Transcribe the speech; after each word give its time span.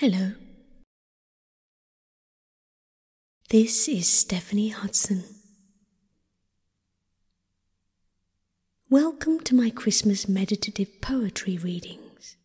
Hello. 0.00 0.34
This 3.50 3.88
is 3.88 4.08
Stephanie 4.08 4.68
Hudson. 4.68 5.24
Welcome 8.88 9.40
to 9.40 9.56
my 9.56 9.70
Christmas 9.70 10.28
meditative 10.28 11.00
poetry 11.00 11.58
readings. 11.58 12.36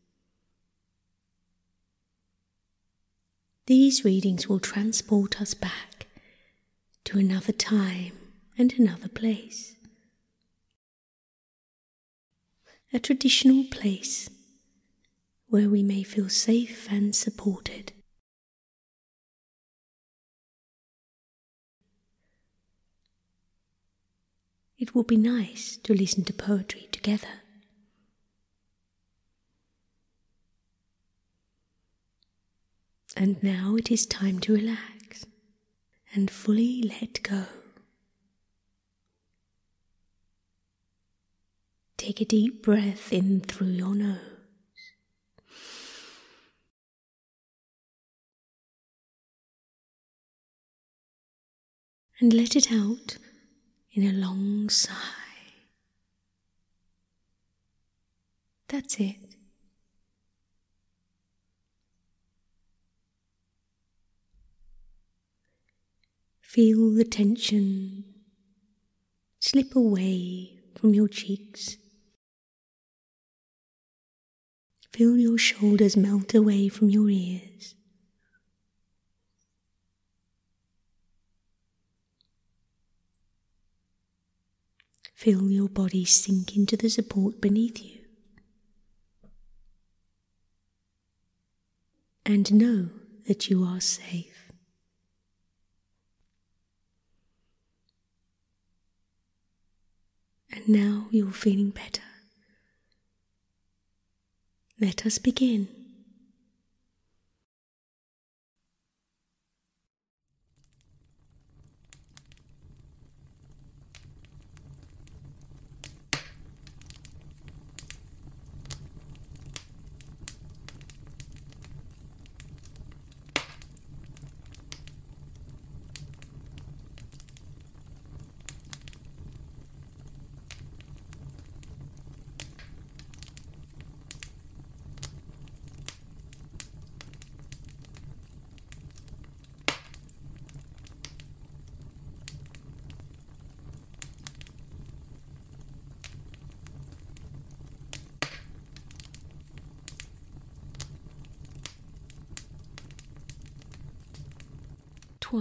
These 3.67 4.03
readings 4.03 4.49
will 4.49 4.59
transport 4.59 5.39
us 5.39 5.53
back 5.53 6.07
to 7.03 7.19
another 7.19 7.53
time 7.53 8.13
and 8.57 8.73
another 8.79 9.09
place. 9.09 9.75
A 12.91 12.97
traditional 12.97 13.63
place 13.65 14.27
where 15.53 15.69
we 15.69 15.83
may 15.83 16.01
feel 16.01 16.29
safe 16.29 16.87
and 16.89 17.15
supported. 17.15 17.93
It 24.79 24.95
will 24.95 25.03
be 25.03 25.15
nice 25.15 25.77
to 25.83 25.93
listen 25.93 26.23
to 26.23 26.33
poetry 26.33 26.89
together. 26.91 27.27
And 33.15 33.43
now 33.43 33.75
it 33.75 33.91
is 33.91 34.07
time 34.07 34.39
to 34.39 34.55
relax 34.55 35.27
and 36.15 36.31
fully 36.31 36.81
let 36.81 37.21
go. 37.21 37.43
Take 41.97 42.21
a 42.21 42.25
deep 42.25 42.63
breath 42.63 43.13
in 43.13 43.41
through 43.41 43.67
your 43.67 43.93
nose. 43.93 44.32
And 52.23 52.33
let 52.33 52.55
it 52.55 52.71
out 52.71 53.17
in 53.91 54.07
a 54.07 54.13
long 54.13 54.69
sigh. 54.69 54.93
That's 58.69 58.97
it. 58.97 59.35
Feel 66.39 66.95
the 66.95 67.03
tension 67.03 68.05
slip 69.41 69.75
away 69.75 70.59
from 70.75 70.93
your 70.93 71.09
cheeks. 71.09 71.75
Feel 74.93 75.17
your 75.17 75.37
shoulders 75.37 75.97
melt 75.97 76.33
away 76.33 76.69
from 76.69 76.89
your 76.89 77.09
ears. 77.09 77.75
Feel 85.23 85.49
your 85.49 85.69
body 85.69 86.03
sink 86.03 86.57
into 86.57 86.75
the 86.75 86.89
support 86.89 87.39
beneath 87.39 87.81
you. 87.81 88.01
And 92.25 92.53
know 92.53 92.89
that 93.25 93.49
you 93.49 93.63
are 93.63 93.79
safe. 93.79 94.51
And 100.51 100.67
now 100.67 101.05
you're 101.09 101.31
feeling 101.31 101.69
better. 101.69 102.01
Let 104.77 105.05
us 105.05 105.19
begin. 105.19 105.82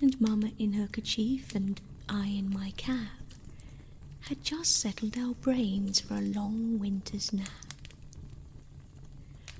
and 0.00 0.20
Mamma 0.20 0.50
in 0.58 0.72
her 0.74 0.86
kerchief 0.86 1.54
and 1.54 1.80
I 2.08 2.26
in 2.26 2.50
my 2.52 2.72
cap 2.76 3.08
had 4.22 4.42
just 4.42 4.76
settled 4.76 5.16
our 5.18 5.34
brains 5.34 6.00
for 6.00 6.14
a 6.14 6.20
long 6.20 6.78
winter's 6.78 7.32
nap. 7.32 7.48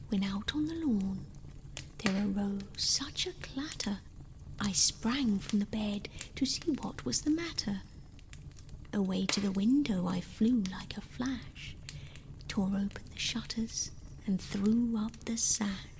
When 0.08 0.24
out 0.24 0.54
on 0.54 0.66
the 0.66 0.74
lawn 0.74 1.24
there 1.98 2.24
arose 2.26 2.62
such 2.76 3.26
a 3.26 3.32
clatter, 3.32 3.98
I 4.60 4.72
sprang 4.72 5.38
from 5.38 5.58
the 5.58 5.66
bed 5.66 6.08
to 6.36 6.46
see 6.46 6.72
what 6.80 7.04
was 7.04 7.22
the 7.22 7.30
matter. 7.30 7.82
Away 8.92 9.26
to 9.26 9.40
the 9.40 9.50
window 9.52 10.06
I 10.06 10.20
flew 10.20 10.62
like 10.70 10.96
a 10.96 11.00
flash, 11.00 11.76
tore 12.48 12.66
open 12.68 13.04
the 13.12 13.18
shutters, 13.18 13.90
and 14.26 14.40
threw 14.40 14.96
up 14.98 15.12
the 15.24 15.36
sash. 15.36 15.99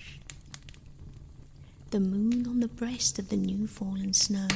The 1.90 2.00
moon 2.00 2.46
on 2.46 2.60
the 2.60 2.68
breast 2.68 3.18
of 3.18 3.30
the 3.30 3.36
new 3.36 3.66
fallen 3.66 4.12
snow 4.12 4.46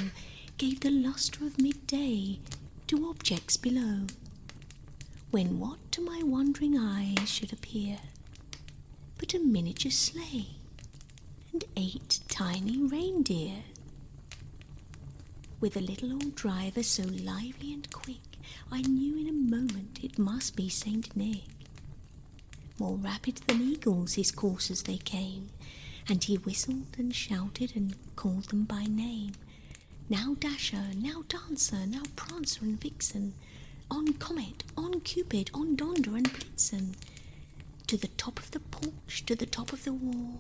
gave 0.56 0.81
the 0.81 0.91
lustre 0.91 1.45
of 1.45 1.61
midday 1.61 2.39
to 2.87 3.09
objects 3.11 3.56
below. 3.56 4.06
When 5.33 5.59
what 5.59 5.78
to 5.93 6.00
my 6.00 6.23
wondering 6.23 6.78
eyes 6.78 7.28
should 7.28 7.53
appear 7.53 7.99
but 9.19 9.34
a 9.34 9.41
miniature 9.41 9.91
sleigh 9.91 10.47
and 11.53 11.65
eight 11.77 12.21
tiny 12.28 12.78
reindeer? 12.78 13.65
With 15.61 15.77
a 15.77 15.81
little 15.81 16.12
old 16.12 16.37
driver 16.37 16.83
so 16.84 17.03
lively 17.03 17.73
and 17.73 17.91
quick, 17.93 18.39
I 18.71 18.83
knew 18.83 19.17
in 19.17 19.28
a 19.28 19.33
moment 19.33 19.99
it 20.03 20.19
must 20.19 20.55
be 20.55 20.69
Saint 20.69 21.17
Nick. 21.17 21.44
More 22.78 22.97
rapid 22.97 23.37
than 23.47 23.61
eagles 23.62 24.15
his 24.15 24.31
coursers 24.31 24.83
they 24.83 24.99
came, 24.99 25.50
and 26.09 26.25
he 26.25 26.37
whistled 26.37 26.97
and 26.99 27.15
shouted 27.15 27.75
and 27.75 27.95
called 28.17 28.45
them 28.45 28.65
by 28.65 28.85
name. 28.85 29.33
Now 30.09 30.37
Dasher, 30.39 30.91
now 30.97 31.25
Dancer, 31.29 31.87
now 31.87 32.03
Prancer 32.17 32.62
and 32.62 32.81
Vixen, 32.81 33.35
on 33.91 34.15
Comet, 34.15 34.65
on 34.77 35.01
Cupid, 35.01 35.51
on 35.55 35.77
Donder 35.77 36.17
and 36.17 36.31
Blitzen, 36.33 36.95
to 37.87 37.97
the 37.97 38.09
top 38.09 38.39
of 38.39 38.51
the 38.51 38.61
porch, 38.61 39.25
to 39.27 39.35
the 39.35 39.47
top 39.47 39.73
of 39.73 39.85
the 39.85 39.93
wall. 39.93 40.39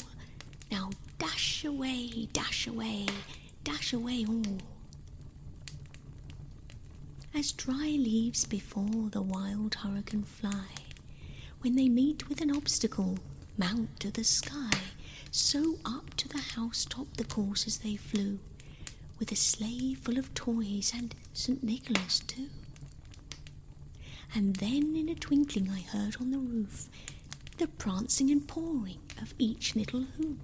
Now 0.70 0.90
dash 1.18 1.64
away, 1.64 2.28
dash 2.32 2.66
away, 2.66 3.06
dash 3.62 3.92
away 3.92 4.24
all. 4.28 4.58
As 7.34 7.52
dry 7.52 7.96
leaves 7.98 8.44
before 8.44 9.08
the 9.10 9.22
wild 9.22 9.76
hurricane 9.76 10.24
fly, 10.24 10.66
when 11.60 11.74
they 11.74 11.88
meet 11.88 12.28
with 12.28 12.40
an 12.40 12.54
obstacle, 12.54 13.18
mount 13.56 13.98
to 14.00 14.10
the 14.10 14.24
sky 14.24 14.70
so 15.36 15.78
up 15.84 16.14
to 16.14 16.28
the 16.28 16.38
housetop 16.38 17.16
the 17.16 17.24
coursers 17.24 17.78
they 17.78 17.96
flew, 17.96 18.38
with 19.18 19.32
a 19.32 19.36
sleigh 19.36 19.94
full 19.94 20.16
of 20.16 20.32
toys 20.32 20.92
and 20.94 21.12
St. 21.32 21.60
Nicholas 21.62 22.20
too. 22.20 22.48
And 24.34 24.56
then 24.56 24.94
in 24.96 25.08
a 25.08 25.14
twinkling 25.16 25.70
I 25.70 25.80
heard 25.80 26.16
on 26.20 26.30
the 26.30 26.38
roof 26.38 26.88
the 27.58 27.66
prancing 27.66 28.30
and 28.30 28.46
pawing 28.46 28.98
of 29.20 29.34
each 29.38 29.74
little 29.74 30.02
hoof. 30.16 30.38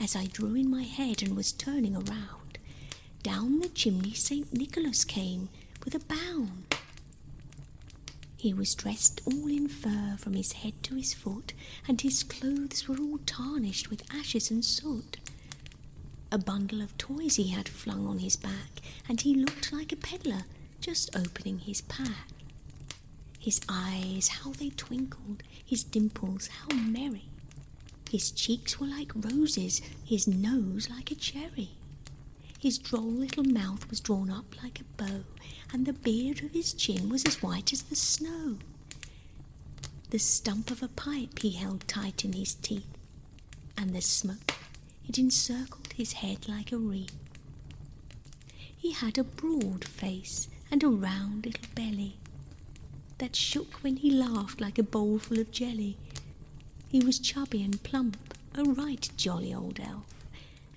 as 0.00 0.14
I 0.14 0.26
drew 0.26 0.54
in 0.54 0.70
my 0.70 0.82
head 0.82 1.22
and 1.22 1.36
was 1.36 1.52
turning 1.52 1.94
around, 1.96 2.58
down 3.22 3.60
the 3.60 3.68
chimney 3.68 4.12
St. 4.14 4.52
Nicholas 4.52 5.04
came 5.04 5.48
with 5.84 5.94
a 5.94 6.00
bound. 6.00 6.67
He 8.38 8.54
was 8.54 8.76
dressed 8.76 9.20
all 9.26 9.48
in 9.48 9.66
fur 9.66 10.16
from 10.16 10.34
his 10.34 10.52
head 10.52 10.74
to 10.84 10.94
his 10.94 11.12
foot, 11.12 11.52
and 11.88 12.00
his 12.00 12.22
clothes 12.22 12.86
were 12.86 12.96
all 12.96 13.18
tarnished 13.26 13.90
with 13.90 14.04
ashes 14.14 14.48
and 14.48 14.64
soot. 14.64 15.16
A 16.30 16.38
bundle 16.38 16.80
of 16.80 16.96
toys 16.96 17.34
he 17.34 17.48
had 17.48 17.68
flung 17.68 18.06
on 18.06 18.20
his 18.20 18.36
back, 18.36 18.80
and 19.08 19.20
he 19.20 19.34
looked 19.34 19.72
like 19.72 19.90
a 19.90 19.96
peddler 19.96 20.44
just 20.80 21.14
opening 21.16 21.58
his 21.58 21.80
pack. 21.80 22.28
His 23.40 23.60
eyes, 23.68 24.28
how 24.28 24.52
they 24.52 24.70
twinkled, 24.70 25.42
his 25.64 25.82
dimples, 25.82 26.46
how 26.46 26.76
merry. 26.76 27.24
His 28.08 28.30
cheeks 28.30 28.78
were 28.78 28.86
like 28.86 29.12
roses, 29.16 29.82
his 30.04 30.28
nose 30.28 30.88
like 30.88 31.10
a 31.10 31.16
cherry. 31.16 31.70
His 32.58 32.78
droll 32.78 33.02
little 33.04 33.44
mouth 33.44 33.88
was 33.88 34.00
drawn 34.00 34.30
up 34.30 34.60
like 34.62 34.80
a 34.80 34.84
bow, 35.02 35.24
and 35.72 35.86
the 35.86 35.92
beard 35.92 36.42
of 36.42 36.50
his 36.52 36.72
chin 36.72 37.08
was 37.08 37.24
as 37.24 37.42
white 37.42 37.72
as 37.72 37.82
the 37.82 37.96
snow. 37.96 38.58
The 40.10 40.18
stump 40.18 40.70
of 40.70 40.82
a 40.82 40.88
pipe 40.88 41.38
he 41.38 41.50
held 41.50 41.86
tight 41.86 42.24
in 42.24 42.32
his 42.32 42.54
teeth, 42.54 42.88
and 43.76 43.94
the 43.94 44.00
smoke 44.00 44.54
it 45.08 45.18
encircled 45.18 45.92
his 45.94 46.14
head 46.14 46.48
like 46.48 46.72
a 46.72 46.76
wreath. 46.78 47.16
He 48.76 48.92
had 48.92 49.18
a 49.18 49.24
broad 49.24 49.84
face 49.84 50.48
and 50.70 50.82
a 50.82 50.88
round 50.88 51.46
little 51.46 51.66
belly 51.74 52.16
that 53.18 53.36
shook 53.36 53.74
when 53.82 53.96
he 53.96 54.10
laughed 54.10 54.60
like 54.60 54.78
a 54.78 54.82
bowlful 54.82 55.38
of 55.38 55.50
jelly. 55.50 55.96
He 56.88 57.00
was 57.04 57.18
chubby 57.18 57.62
and 57.62 57.82
plump, 57.82 58.16
a 58.54 58.64
right 58.64 59.08
jolly 59.16 59.52
old 59.54 59.80
elf, 59.80 60.06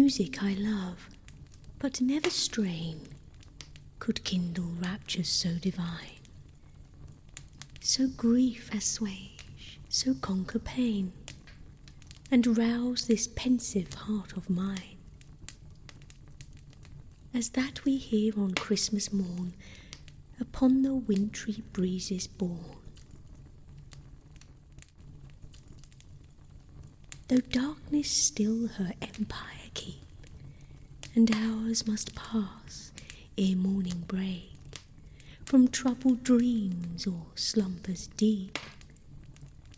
Music 0.00 0.40
I 0.44 0.54
love, 0.54 1.10
but 1.80 2.00
never 2.00 2.30
strain 2.30 3.00
could 3.98 4.22
kindle 4.22 4.70
raptures 4.80 5.28
so 5.28 5.54
divine. 5.54 6.20
So 7.80 8.06
grief 8.06 8.72
assuage, 8.72 9.80
so 9.88 10.14
conquer 10.14 10.60
pain, 10.60 11.12
and 12.30 12.56
rouse 12.56 13.08
this 13.08 13.26
pensive 13.26 13.92
heart 13.92 14.36
of 14.36 14.48
mine. 14.48 14.98
As 17.34 17.48
that 17.50 17.84
we 17.84 17.96
hear 17.96 18.32
on 18.38 18.54
Christmas 18.54 19.12
morn 19.12 19.54
upon 20.38 20.82
the 20.82 20.94
wintry 20.94 21.64
breezes 21.72 22.28
borne. 22.28 22.76
Though 27.26 27.38
darkness 27.38 28.08
still 28.08 28.68
her 28.68 28.92
empire 29.02 29.57
and 31.18 31.34
hours 31.34 31.84
must 31.84 32.14
pass 32.14 32.92
ere 33.36 33.56
morning 33.56 34.04
break 34.06 34.52
from 35.44 35.66
troubled 35.66 36.22
dreams 36.22 37.08
or 37.08 37.26
slumbers 37.34 38.06
deep. 38.16 38.56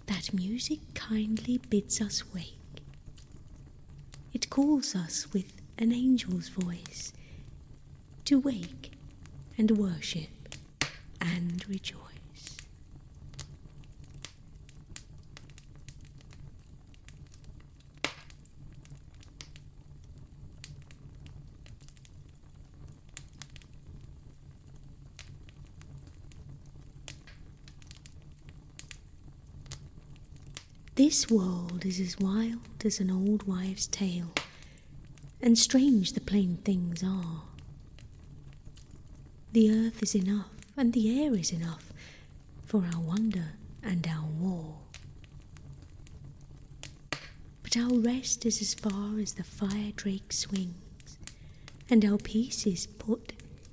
That 0.05 0.35
music 0.35 0.81
kindly 0.93 1.59
bids 1.71 1.99
us 2.03 2.31
wake. 2.35 2.83
It 4.35 4.51
calls 4.51 4.95
us 4.95 5.33
with 5.33 5.51
an 5.79 5.93
angel's 5.93 6.51
voice 6.51 7.15
to 8.27 8.39
wake 8.39 8.93
and 9.57 9.71
worship 9.71 10.29
and 11.23 11.67
rejoice. 11.67 12.20
This 31.11 31.29
world 31.29 31.85
is 31.85 31.99
as 31.99 32.21
wild 32.21 32.85
as 32.85 33.01
an 33.01 33.11
old 33.11 33.43
wives' 33.43 33.89
tale, 33.89 34.31
and 35.43 35.59
strange 35.59 36.13
the 36.13 36.21
plain 36.21 36.59
things 36.65 37.03
are. 37.03 37.43
The 39.51 39.73
earth 39.73 40.05
is 40.05 40.15
enough, 40.15 40.53
and 40.77 40.93
the 40.93 41.21
air 41.21 41.35
is 41.35 41.51
enough 41.51 41.93
for 42.65 42.85
our 42.95 43.01
wonder 43.01 43.55
and 43.83 44.07
our 44.07 44.29
war. 44.39 44.77
But 47.65 47.77
our 47.77 47.99
rest 47.99 48.47
is 48.47 48.63
as 48.63 48.75
far 48.75 49.19
as 49.19 49.33
the 49.33 49.43
fire 49.43 49.91
drake 49.97 50.33
swings, 50.33 51.19
and 51.89 52.05
our 52.05 52.19
peace 52.19 52.69
is 52.69 52.87
put 52.87 53.33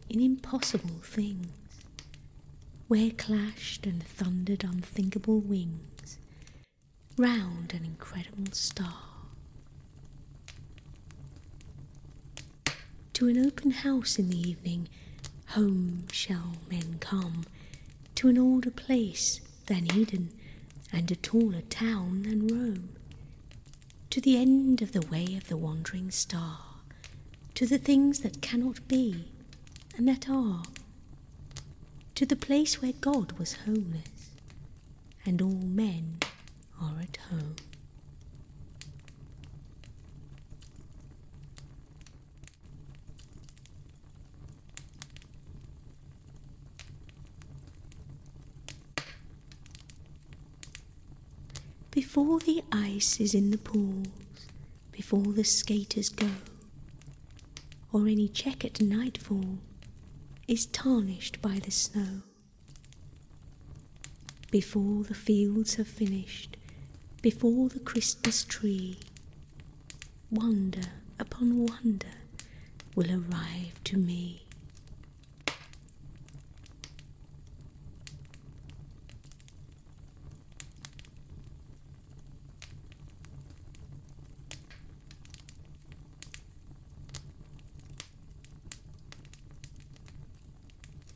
in 0.10 0.20
impossible 0.20 1.02
things, 1.04 1.50
where 2.88 3.12
clashed 3.12 3.86
and 3.86 4.02
thundered 4.02 4.64
unthinkable 4.64 5.40
wings 5.40 5.97
round 7.18 7.74
an 7.74 7.84
incredible 7.84 8.52
star. 8.52 9.04
To 13.14 13.28
an 13.28 13.44
open 13.44 13.72
house 13.72 14.20
in 14.20 14.30
the 14.30 14.38
evening, 14.40 14.88
home 15.48 16.04
shall 16.12 16.58
men 16.70 16.98
come, 17.00 17.46
to 18.16 18.28
an 18.28 18.38
older 18.38 18.70
place 18.70 19.42
than 19.66 19.92
Eden, 19.96 20.30
and 20.94 21.10
a 21.10 21.16
taller 21.16 21.62
town 21.62 22.22
than 22.22 22.48
Rome, 22.48 22.90
to 24.12 24.22
the 24.22 24.38
end 24.38 24.84
of 24.84 24.92
the 24.92 25.06
way 25.08 25.36
of 25.36 25.48
the 25.48 25.58
wandering 25.58 26.12
star, 26.12 26.60
to 27.56 27.66
the 27.66 27.80
things 27.80 28.20
that 28.20 28.44
cannot 28.44 28.88
be 28.88 29.30
and 29.98 30.08
that 30.08 30.30
are, 30.30 30.62
to 32.14 32.28
the 32.28 32.36
place 32.36 32.80
where 32.80 32.94
God 32.94 33.32
was 33.40 33.54
homeless, 33.66 34.30
and 35.26 35.42
all 35.42 35.50
men 35.50 36.20
or 36.82 37.00
at 37.02 37.18
home. 37.30 37.56
Before 51.92 52.40
the 52.40 52.64
ice 52.72 53.20
is 53.20 53.34
in 53.34 53.52
the 53.52 53.58
pools, 53.58 54.08
before 54.92 55.34
the 55.34 55.44
skaters 55.44 56.10
go, 56.10 56.30
or 57.92 58.02
any 58.08 58.28
check 58.28 58.64
at 58.66 58.82
nightfall 58.82 59.58
is 60.48 60.66
tarnished 60.68 61.42
by 61.42 61.60
the 61.60 61.72
snow. 61.72 62.22
Before 64.52 65.04
the 65.04 65.14
fields 65.14 65.76
have 65.76 65.88
finished, 65.88 66.57
before 67.28 67.68
the 67.68 67.80
Christmas 67.82 68.46
tree, 68.46 68.98
wonder 70.32 70.88
upon 71.20 71.66
wonder 71.66 72.08
will 72.96 73.12
arrive 73.12 73.84
to 73.84 73.98
me. 73.98 74.46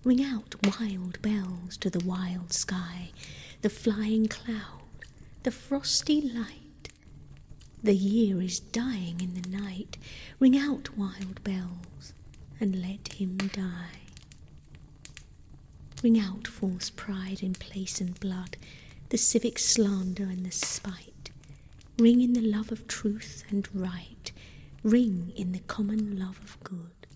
Ring 0.04 0.26
out 0.26 0.56
wild 0.78 1.22
bells 1.22 1.78
to 1.78 1.90
the 1.90 2.04
wild 2.06 2.52
sky, 2.52 3.12
the 3.62 3.70
flying 3.70 4.28
cloud, 4.28 4.81
the 5.44 5.52
frosty 5.52 6.22
light. 6.22 6.90
The 7.84 7.96
year 7.96 8.42
is 8.42 8.60
dying 8.60 9.22
in 9.22 9.42
the 9.42 9.50
night. 9.50 9.98
Ring 10.40 10.58
out 10.58 10.96
wild 10.98 11.44
bells 11.44 12.14
and 12.60 12.80
let 12.82 13.14
him 13.14 13.38
die. 13.38 14.02
Ring 16.04 16.20
out 16.20 16.48
false 16.48 16.90
pride 16.92 17.42
in 17.42 17.54
place 17.54 18.00
and 18.02 18.20
blood, 18.20 18.58
the 19.10 19.18
civic 19.18 19.58
slander 19.58 20.24
and 20.24 20.46
the 20.46 20.52
spite. 20.52 21.32
Ring 21.98 22.22
in 22.22 22.34
the 22.34 22.42
love 22.42 22.72
of 22.72 22.88
truth 22.88 23.44
and 23.50 23.68
right. 23.74 24.32
Ring 24.84 25.32
in 25.36 25.52
the 25.52 25.60
common 25.60 26.20
love 26.20 26.40
of 26.44 26.58
good. 26.64 27.08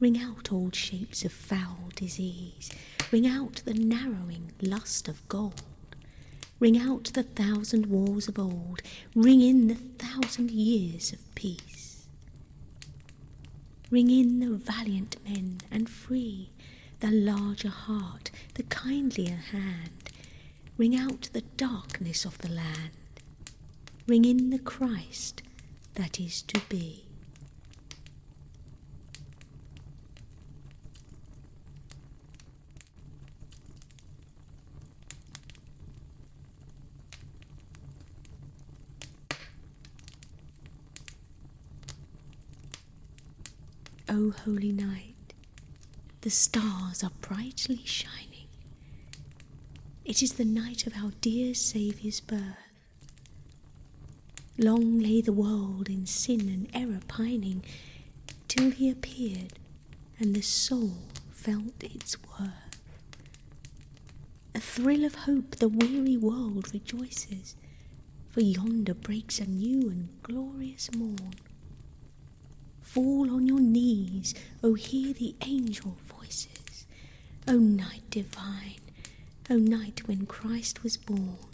Ring 0.00 0.18
out 0.20 0.52
old 0.52 0.74
shapes 0.74 1.24
of 1.24 1.32
foul 1.32 1.90
disease. 1.94 2.70
Ring 3.14 3.28
out 3.28 3.62
the 3.64 3.74
narrowing 3.74 4.50
lust 4.60 5.06
of 5.06 5.28
gold. 5.28 5.62
Ring 6.58 6.76
out 6.76 7.12
the 7.14 7.22
thousand 7.22 7.86
wars 7.86 8.26
of 8.26 8.40
old. 8.40 8.82
Ring 9.14 9.40
in 9.40 9.68
the 9.68 9.76
thousand 9.76 10.50
years 10.50 11.12
of 11.12 11.34
peace. 11.36 12.08
Ring 13.88 14.10
in 14.10 14.40
the 14.40 14.56
valiant 14.56 15.18
men 15.22 15.60
and 15.70 15.88
free, 15.88 16.50
the 16.98 17.12
larger 17.12 17.68
heart, 17.68 18.32
the 18.54 18.64
kindlier 18.64 19.36
hand. 19.52 20.10
Ring 20.76 20.96
out 20.96 21.28
the 21.32 21.42
darkness 21.56 22.24
of 22.24 22.38
the 22.38 22.50
land. 22.50 22.90
Ring 24.08 24.24
in 24.24 24.50
the 24.50 24.58
Christ 24.58 25.40
that 25.94 26.18
is 26.18 26.42
to 26.42 26.60
be. 26.68 27.04
O 44.08 44.30
holy 44.30 44.72
night, 44.72 45.32
the 46.20 46.30
stars 46.30 47.02
are 47.02 47.10
brightly 47.20 47.80
shining. 47.84 48.48
It 50.04 50.22
is 50.22 50.34
the 50.34 50.44
night 50.44 50.86
of 50.86 50.94
our 50.94 51.12
dear 51.22 51.54
Saviour's 51.54 52.20
birth. 52.20 52.58
Long 54.58 54.98
lay 54.98 55.20
the 55.20 55.32
world 55.32 55.88
in 55.88 56.06
sin 56.06 56.40
and 56.48 56.68
error 56.74 57.00
pining, 57.08 57.64
till 58.46 58.70
he 58.70 58.90
appeared 58.90 59.54
and 60.18 60.34
the 60.34 60.42
soul 60.42 60.98
felt 61.32 61.82
its 61.82 62.16
worth. 62.22 62.80
A 64.54 64.60
thrill 64.60 65.04
of 65.04 65.14
hope 65.14 65.56
the 65.56 65.68
weary 65.68 66.16
world 66.16 66.72
rejoices, 66.72 67.56
for 68.30 68.40
yonder 68.40 68.94
breaks 68.94 69.40
a 69.40 69.46
new 69.46 69.88
and 69.90 70.08
glorious 70.22 70.92
morn. 70.94 71.34
Fall 72.94 73.28
on 73.34 73.48
your 73.48 73.58
knees, 73.58 74.36
O 74.62 74.74
hear 74.74 75.12
the 75.12 75.34
angel 75.40 75.96
voices. 76.06 76.86
O 77.48 77.54
night 77.54 78.08
divine, 78.08 78.78
O 79.50 79.56
night 79.56 80.06
when 80.06 80.26
Christ 80.26 80.84
was 80.84 80.96
born. 80.96 81.53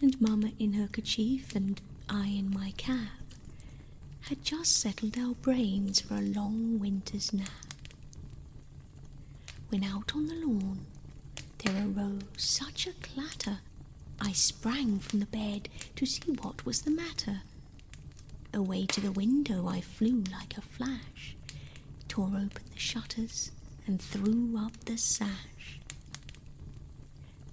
and 0.00 0.20
Mamma 0.20 0.52
in 0.58 0.74
her 0.74 0.88
kerchief 0.88 1.54
and 1.54 1.80
I 2.08 2.26
in 2.26 2.52
my 2.52 2.72
cap, 2.76 3.08
had 4.22 4.42
just 4.42 4.76
settled 4.78 5.16
our 5.18 5.34
brains 5.34 6.00
for 6.00 6.14
a 6.14 6.20
long 6.20 6.78
winter's 6.78 7.32
nap. 7.32 7.48
When 9.68 9.84
out 9.84 10.14
on 10.14 10.26
the 10.26 10.34
lawn 10.34 10.86
there 11.64 11.86
arose 11.88 12.22
such 12.36 12.86
a 12.86 12.92
clatter, 12.92 13.58
I 14.20 14.32
sprang 14.32 14.98
from 15.00 15.20
the 15.20 15.26
bed 15.26 15.68
to 15.96 16.06
see 16.06 16.32
what 16.32 16.64
was 16.64 16.82
the 16.82 16.90
matter. 16.90 17.42
Away 18.54 18.86
to 18.86 19.00
the 19.00 19.12
window 19.12 19.66
I 19.66 19.80
flew 19.80 20.24
like 20.32 20.56
a 20.56 20.62
flash, 20.62 21.36
tore 22.08 22.28
open 22.28 22.62
the 22.72 22.78
shutters, 22.78 23.50
and 23.86 24.00
threw 24.00 24.56
up 24.58 24.84
the 24.84 24.96
sash. 24.96 25.80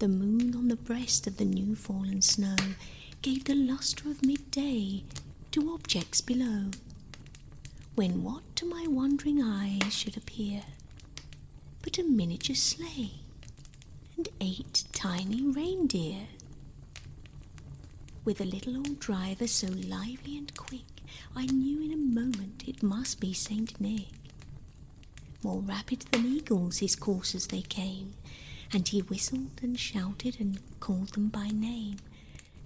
The 0.04 0.08
moon 0.08 0.54
on 0.54 0.68
the 0.68 0.76
breast 0.76 1.26
of 1.26 1.38
the 1.38 1.46
new 1.46 1.74
fallen 1.74 2.20
snow 2.20 2.56
gave 3.22 3.44
the 3.44 3.54
lustre 3.54 4.10
of 4.10 4.22
midday 4.22 5.02
to 5.52 5.72
objects 5.72 6.20
below. 6.20 6.72
When 7.94 8.22
what 8.22 8.42
to 8.56 8.66
my 8.66 8.84
wondering 8.86 9.42
eyes 9.42 9.94
should 9.94 10.18
appear 10.18 10.60
but 11.80 11.96
a 11.96 12.02
miniature 12.04 12.54
sleigh 12.54 13.12
and 14.18 14.28
eight 14.42 14.84
tiny 14.92 15.40
reindeer? 15.40 16.26
With 18.26 18.42
a 18.42 18.44
little 18.44 18.76
old 18.76 19.00
driver 19.00 19.46
so 19.46 19.68
lively 19.68 20.36
and 20.36 20.54
quick, 20.54 21.00
I 21.34 21.46
knew 21.46 21.80
in 21.82 21.94
a 21.94 21.96
moment 21.96 22.64
it 22.66 22.82
must 22.82 23.20
be 23.20 23.32
Saint 23.32 23.80
Nick. 23.80 24.08
More 25.42 25.60
rapid 25.62 26.00
than 26.12 26.26
eagles 26.26 26.80
his 26.80 26.94
coursers 26.94 27.46
they 27.46 27.62
came, 27.62 28.12
and 28.74 28.88
he 28.88 29.00
whistled 29.02 29.60
and 29.62 29.78
shouted 29.78 30.36
and 30.40 30.58
called 30.80 31.10
them 31.10 31.28
by 31.28 31.48
name. 31.48 31.96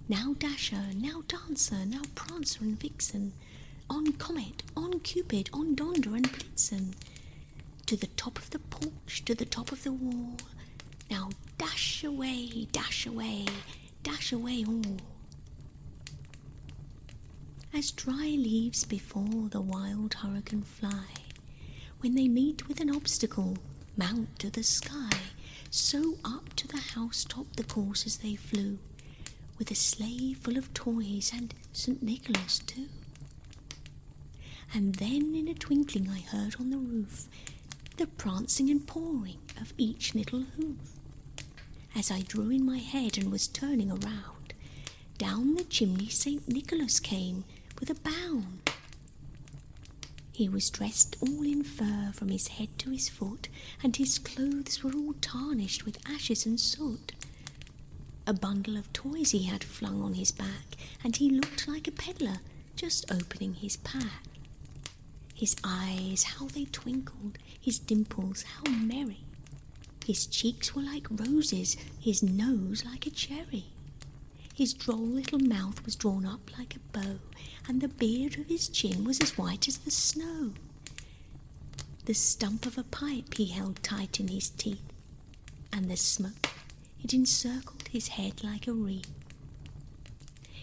Now 0.07 0.33
Dasher, 0.39 0.85
now 0.95 1.21
Dancer, 1.27 1.85
now 1.85 2.01
Prancer 2.15 2.61
and 2.63 2.79
Vixen, 2.79 3.33
on 3.89 4.13
Comet, 4.13 4.63
on 4.75 4.99
Cupid, 5.01 5.49
on 5.53 5.75
Donder 5.75 6.15
and 6.15 6.31
Blitzen. 6.31 6.93
To 7.85 7.95
the 7.95 8.07
top 8.07 8.39
of 8.39 8.49
the 8.49 8.59
porch, 8.59 9.23
to 9.25 9.35
the 9.35 9.45
top 9.45 9.71
of 9.71 9.83
the 9.83 9.91
wall. 9.91 10.37
Now 11.11 11.29
dash 11.57 12.03
away, 12.03 12.67
dash 12.71 13.05
away, 13.05 13.45
dash 14.03 14.31
away 14.31 14.65
all. 14.67 14.97
As 17.73 17.91
dry 17.91 18.35
leaves 18.37 18.83
before 18.83 19.47
the 19.49 19.61
wild 19.61 20.15
hurricane 20.15 20.63
fly, 20.63 21.05
when 21.99 22.15
they 22.15 22.27
meet 22.27 22.67
with 22.67 22.79
an 22.79 22.89
obstacle, 22.89 23.57
mount 23.95 24.39
to 24.39 24.49
the 24.49 24.63
sky, 24.63 25.11
so 25.69 26.15
up 26.25 26.55
to 26.55 26.67
the 26.67 26.77
housetop 26.95 27.55
the 27.55 27.63
coursers 27.63 28.17
they 28.17 28.35
flew, 28.35 28.79
with 29.57 29.71
a 29.71 29.75
sleigh 29.75 30.33
full 30.33 30.57
of 30.57 30.73
toys 30.73 31.31
and 31.33 31.53
St. 31.73 32.01
Nicholas 32.01 32.59
too. 32.59 32.87
And 34.73 34.95
then 34.95 35.35
in 35.35 35.47
a 35.47 35.53
twinkling 35.53 36.09
I 36.09 36.19
heard 36.19 36.55
on 36.59 36.69
the 36.69 36.77
roof 36.77 37.27
the 37.97 38.07
prancing 38.07 38.69
and 38.69 38.85
pawing 38.87 39.39
of 39.59 39.73
each 39.77 40.15
little 40.15 40.41
hoof. 40.57 40.77
As 41.95 42.09
I 42.11 42.21
drew 42.21 42.49
in 42.49 42.65
my 42.65 42.77
head 42.77 43.17
and 43.17 43.31
was 43.31 43.47
turning 43.47 43.91
around, 43.91 44.53
down 45.17 45.55
the 45.55 45.63
chimney 45.65 46.07
St. 46.07 46.47
Nicholas 46.47 46.99
came 46.99 47.43
with 47.79 47.89
a 47.89 47.95
bound. 47.95 48.68
He 50.39 50.47
was 50.47 50.69
dressed 50.69 51.17
all 51.19 51.43
in 51.43 51.65
fur 51.65 52.13
from 52.13 52.29
his 52.29 52.47
head 52.47 52.69
to 52.79 52.91
his 52.91 53.09
foot, 53.09 53.49
and 53.83 53.93
his 53.93 54.17
clothes 54.17 54.81
were 54.81 54.93
all 54.93 55.15
tarnished 55.19 55.83
with 55.83 55.99
ashes 56.09 56.45
and 56.45 56.57
soot. 56.57 57.11
A 58.25 58.31
bundle 58.31 58.77
of 58.77 58.93
toys 58.93 59.31
he 59.31 59.43
had 59.43 59.65
flung 59.65 60.01
on 60.01 60.13
his 60.13 60.31
back, 60.31 60.77
and 61.03 61.17
he 61.17 61.29
looked 61.29 61.67
like 61.67 61.89
a 61.89 61.91
peddler 61.91 62.37
just 62.77 63.11
opening 63.11 63.55
his 63.55 63.75
pack. 63.75 64.23
His 65.35 65.57
eyes, 65.61 66.23
how 66.23 66.47
they 66.47 66.63
twinkled, 66.63 67.37
his 67.59 67.77
dimples, 67.77 68.43
how 68.43 68.71
merry. 68.71 69.25
His 70.05 70.25
cheeks 70.25 70.73
were 70.73 70.83
like 70.83 71.07
roses, 71.11 71.75
his 71.99 72.23
nose 72.23 72.85
like 72.85 73.05
a 73.05 73.09
cherry. 73.09 73.65
His 74.59 74.73
droll 74.73 74.97
little 74.97 75.39
mouth 75.39 75.85
was 75.85 75.95
drawn 75.95 76.25
up 76.25 76.51
like 76.57 76.75
a 76.75 76.79
bow, 76.91 77.19
and 77.65 77.79
the 77.79 77.87
beard 77.87 78.37
of 78.37 78.47
his 78.47 78.67
chin 78.67 79.05
was 79.05 79.21
as 79.21 79.37
white 79.37 79.69
as 79.69 79.77
the 79.77 79.89
snow. 79.89 80.51
The 82.03 82.13
stump 82.13 82.65
of 82.65 82.77
a 82.77 82.83
pipe 82.83 83.35
he 83.35 83.45
held 83.45 83.81
tight 83.81 84.19
in 84.19 84.27
his 84.27 84.49
teeth, 84.49 84.83
and 85.71 85.89
the 85.89 85.95
smoke 85.95 86.49
it 87.01 87.13
encircled 87.13 87.87
his 87.87 88.09
head 88.09 88.43
like 88.43 88.67
a 88.67 88.73
wreath. 88.73 89.09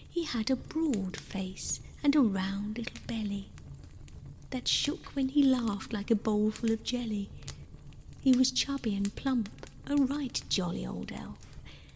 He 0.06 0.24
had 0.24 0.50
a 0.50 0.56
broad 0.56 1.16
face 1.16 1.80
and 2.04 2.14
a 2.14 2.20
round 2.20 2.76
little 2.76 3.00
belly, 3.06 3.48
that 4.50 4.68
shook 4.68 5.06
when 5.16 5.30
he 5.30 5.42
laughed 5.42 5.94
like 5.94 6.10
a 6.10 6.14
bowlful 6.14 6.70
of 6.70 6.84
jelly. 6.84 7.30
He 8.20 8.36
was 8.36 8.52
chubby 8.52 8.94
and 8.94 9.16
plump, 9.16 9.48
a 9.86 9.96
right 9.96 10.42
jolly 10.50 10.84
old 10.86 11.12
elf, 11.12 11.38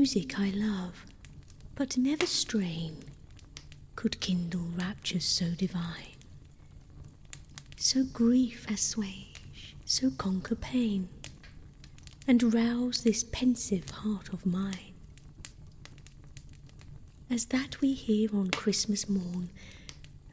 Music 0.00 0.40
I 0.40 0.48
love, 0.48 1.04
but 1.74 1.98
never 1.98 2.24
strain 2.24 2.96
could 3.96 4.18
kindle 4.18 4.64
raptures 4.74 5.26
so 5.26 5.50
divine. 5.50 6.16
So 7.76 8.04
grief 8.04 8.66
assuage, 8.70 9.76
so 9.84 10.10
conquer 10.16 10.54
pain, 10.54 11.10
and 12.26 12.54
rouse 12.54 13.02
this 13.02 13.24
pensive 13.24 13.90
heart 13.90 14.32
of 14.32 14.46
mine. 14.46 14.94
As 17.28 17.44
that 17.52 17.82
we 17.82 17.92
hear 17.92 18.30
on 18.34 18.52
Christmas 18.52 19.06
morn 19.06 19.50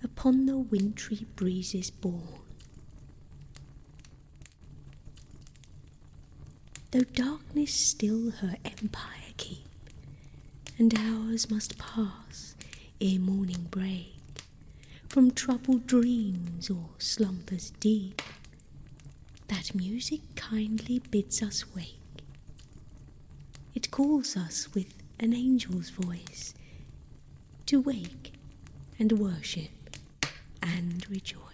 upon 0.01 0.45
the 0.45 0.57
wintry 0.57 1.25
breezes 1.35 1.89
borne. 1.89 2.39
Though 6.91 7.01
darkness 7.01 7.73
still 7.73 8.31
her 8.31 8.55
empire 8.63 9.26
and 10.79 10.93
hours 10.97 11.49
must 11.49 11.77
pass 11.77 12.55
ere 13.01 13.19
morning 13.19 13.67
break, 13.71 14.13
from 15.07 15.31
troubled 15.31 15.87
dreams 15.87 16.69
or 16.69 16.89
slumbers 16.99 17.71
deep, 17.79 18.21
that 19.47 19.73
music 19.75 20.21
kindly 20.35 20.99
bids 20.99 21.41
us 21.41 21.63
wake. 21.75 21.95
It 23.73 23.91
calls 23.91 24.35
us 24.37 24.73
with 24.73 24.93
an 25.19 25.33
angel's 25.33 25.89
voice 25.89 26.53
to 27.67 27.79
wake 27.81 28.33
and 28.99 29.11
worship 29.13 29.71
and 30.61 31.07
rejoice. 31.09 31.46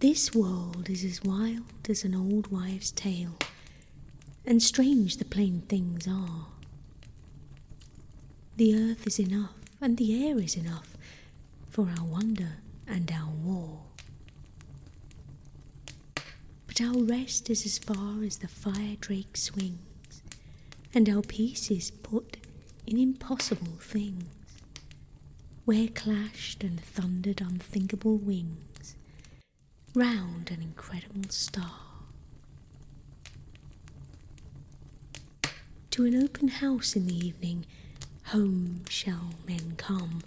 This 0.00 0.34
world 0.34 0.88
is 0.88 1.04
as 1.04 1.22
wild 1.22 1.86
as 1.86 2.04
an 2.04 2.14
old 2.14 2.50
wives' 2.50 2.90
tale, 2.90 3.36
and 4.46 4.62
strange 4.62 5.18
the 5.18 5.26
plain 5.26 5.60
things 5.68 6.08
are. 6.08 6.46
The 8.56 8.74
earth 8.74 9.06
is 9.06 9.18
enough, 9.20 9.54
and 9.78 9.98
the 9.98 10.26
air 10.26 10.38
is 10.38 10.56
enough 10.56 10.96
for 11.68 11.90
our 11.98 12.04
wonder 12.06 12.52
and 12.86 13.12
our 13.12 13.28
war. 13.30 13.82
But 16.66 16.80
our 16.80 17.02
rest 17.02 17.50
is 17.50 17.66
as 17.66 17.76
far 17.78 18.22
as 18.24 18.38
the 18.38 18.48
fire 18.48 18.96
drake 19.00 19.36
swings, 19.36 20.22
and 20.94 21.10
our 21.10 21.20
peace 21.22 21.70
is 21.70 21.90
put 21.90 22.38
in 22.86 22.96
impossible 22.96 23.76
things 23.78 24.24
where 25.66 25.88
clashed 25.88 26.64
and 26.64 26.80
thundered 26.80 27.42
unthinkable 27.42 28.16
wings, 28.16 28.69
round 29.94 30.50
an 30.50 30.62
incredible 30.62 31.28
star. 31.30 31.80
To 35.90 36.04
an 36.04 36.22
open 36.22 36.48
house 36.48 36.94
in 36.94 37.06
the 37.06 37.26
evening, 37.26 37.66
home 38.26 38.82
shall 38.88 39.34
men 39.46 39.74
come, 39.76 40.22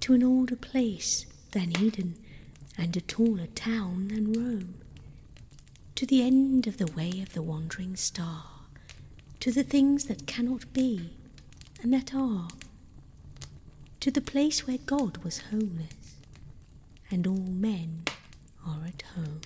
to 0.00 0.14
an 0.14 0.24
older 0.24 0.56
place 0.56 1.26
than 1.52 1.80
Eden, 1.80 2.16
and 2.76 2.96
a 2.96 3.00
taller 3.00 3.46
town 3.46 4.08
than 4.08 4.32
Rome, 4.32 4.74
to 5.94 6.04
the 6.04 6.22
end 6.22 6.66
of 6.66 6.78
the 6.78 6.86
way 6.92 7.20
of 7.22 7.32
the 7.34 7.42
wandering 7.42 7.94
star, 7.94 8.46
to 9.40 9.52
the 9.52 9.62
things 9.62 10.06
that 10.06 10.26
cannot 10.26 10.72
be 10.72 11.10
and 11.82 11.92
that 11.92 12.12
are, 12.14 12.48
to 14.00 14.10
the 14.10 14.20
place 14.20 14.66
where 14.66 14.78
God 14.78 15.18
was 15.18 15.38
homeless, 15.50 16.16
and 17.10 17.26
all 17.26 17.36
men 17.36 18.02
are 18.68 18.86
at 18.86 19.02
home. 19.14 19.40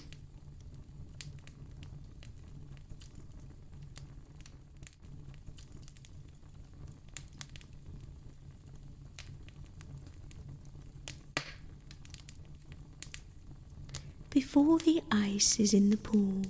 Before 14.30 14.78
the 14.78 15.02
ice 15.10 15.60
is 15.60 15.74
in 15.74 15.90
the 15.90 15.96
pools, 15.96 16.46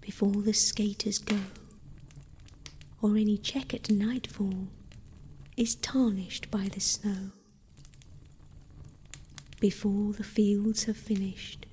before 0.00 0.30
the 0.42 0.54
skaters 0.54 1.18
go, 1.18 1.38
or 3.00 3.16
any 3.16 3.36
check 3.36 3.74
at 3.74 3.90
nightfall 3.90 4.68
is 5.56 5.74
tarnished 5.76 6.50
by 6.50 6.68
the 6.68 6.80
snow. 6.80 7.30
Before 9.60 10.12
the 10.12 10.24
fields 10.24 10.84
have 10.84 10.96
finished, 10.96 11.66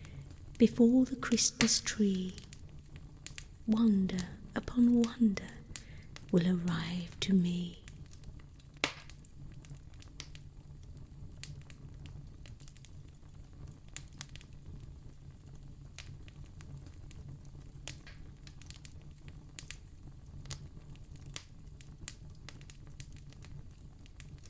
before 0.59 1.05
the 1.05 1.15
Christmas 1.15 1.79
tree, 1.79 2.33
wonder 3.65 4.17
upon 4.53 5.01
wonder 5.01 5.43
will 6.33 6.45
arrive 6.45 7.17
to 7.21 7.33
me. 7.33 7.79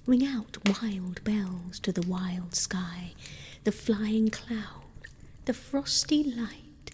Ring 0.08 0.26
out 0.26 0.58
wild 0.82 1.24
bells 1.24 1.78
to 1.82 1.92
the 1.92 2.02
wild 2.02 2.56
sky, 2.56 3.12
the 3.64 3.72
flying 3.72 4.32
cloud, 4.32 4.89
the 5.46 5.54
frosty 5.54 6.24
light. 6.24 6.92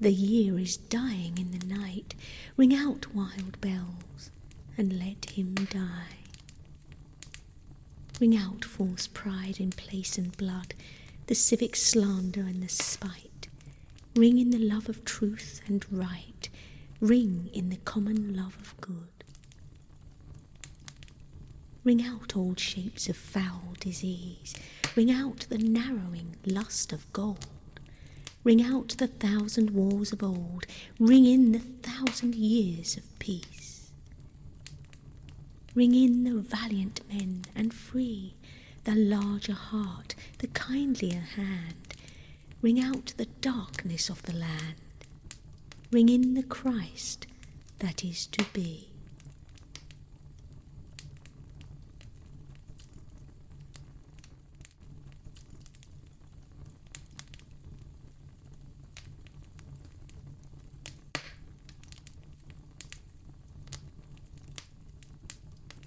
The 0.00 0.12
year 0.12 0.58
is 0.58 0.76
dying 0.76 1.38
in 1.38 1.58
the 1.58 1.66
night. 1.66 2.14
Ring 2.56 2.74
out 2.74 3.14
wild 3.14 3.60
bells 3.60 4.30
and 4.76 4.98
let 4.98 5.30
him 5.30 5.54
die. 5.54 6.18
Ring 8.20 8.36
out 8.36 8.64
false 8.64 9.06
pride 9.06 9.58
in 9.58 9.70
place 9.70 10.18
and 10.18 10.36
blood, 10.36 10.74
the 11.26 11.34
civic 11.34 11.74
slander 11.74 12.40
and 12.42 12.62
the 12.62 12.68
spite. 12.68 13.48
Ring 14.14 14.38
in 14.38 14.50
the 14.50 14.58
love 14.58 14.88
of 14.88 15.04
truth 15.04 15.60
and 15.66 15.84
right. 15.90 16.48
Ring 17.00 17.50
in 17.52 17.70
the 17.70 17.76
common 17.78 18.36
love 18.36 18.56
of 18.60 18.80
good. 18.80 19.08
Ring 21.82 22.02
out 22.02 22.36
old 22.36 22.58
shapes 22.60 23.08
of 23.08 23.16
foul 23.16 23.74
disease. 23.80 24.54
Ring 24.96 25.10
out 25.10 25.46
the 25.48 25.58
narrowing 25.58 26.36
lust 26.46 26.92
of 26.92 27.12
gold. 27.12 27.46
Ring 28.44 28.62
out 28.62 28.90
the 28.98 29.08
thousand 29.08 29.70
wars 29.70 30.12
of 30.12 30.22
old. 30.22 30.66
Ring 31.00 31.24
in 31.26 31.52
the 31.52 31.58
thousand 31.58 32.34
years 32.34 32.96
of 32.96 33.18
peace. 33.18 33.90
Ring 35.74 35.94
in 35.94 36.22
the 36.22 36.40
valiant 36.40 37.00
men 37.12 37.42
and 37.56 37.74
free, 37.74 38.34
the 38.84 38.94
larger 38.94 39.54
heart, 39.54 40.14
the 40.38 40.46
kindlier 40.46 41.24
hand. 41.34 41.94
Ring 42.62 42.78
out 42.78 43.14
the 43.16 43.26
darkness 43.40 44.08
of 44.08 44.22
the 44.22 44.34
land. 44.34 44.76
Ring 45.90 46.08
in 46.08 46.34
the 46.34 46.42
Christ 46.44 47.26
that 47.80 48.04
is 48.04 48.26
to 48.28 48.44
be. 48.52 48.93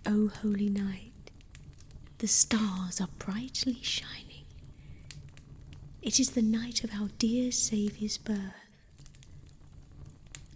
O 0.10 0.30
holy 0.42 0.70
night, 0.70 1.32
the 2.20 2.28
stars 2.30 3.02
are 3.02 3.10
brightly 3.20 3.78
shining. 3.82 4.46
It 6.02 6.18
is 6.18 6.30
the 6.30 6.42
night 6.42 6.86
of 6.86 6.92
our 6.94 7.10
dear 7.20 7.52
Saviour's 7.52 8.18
birth. 8.18 8.54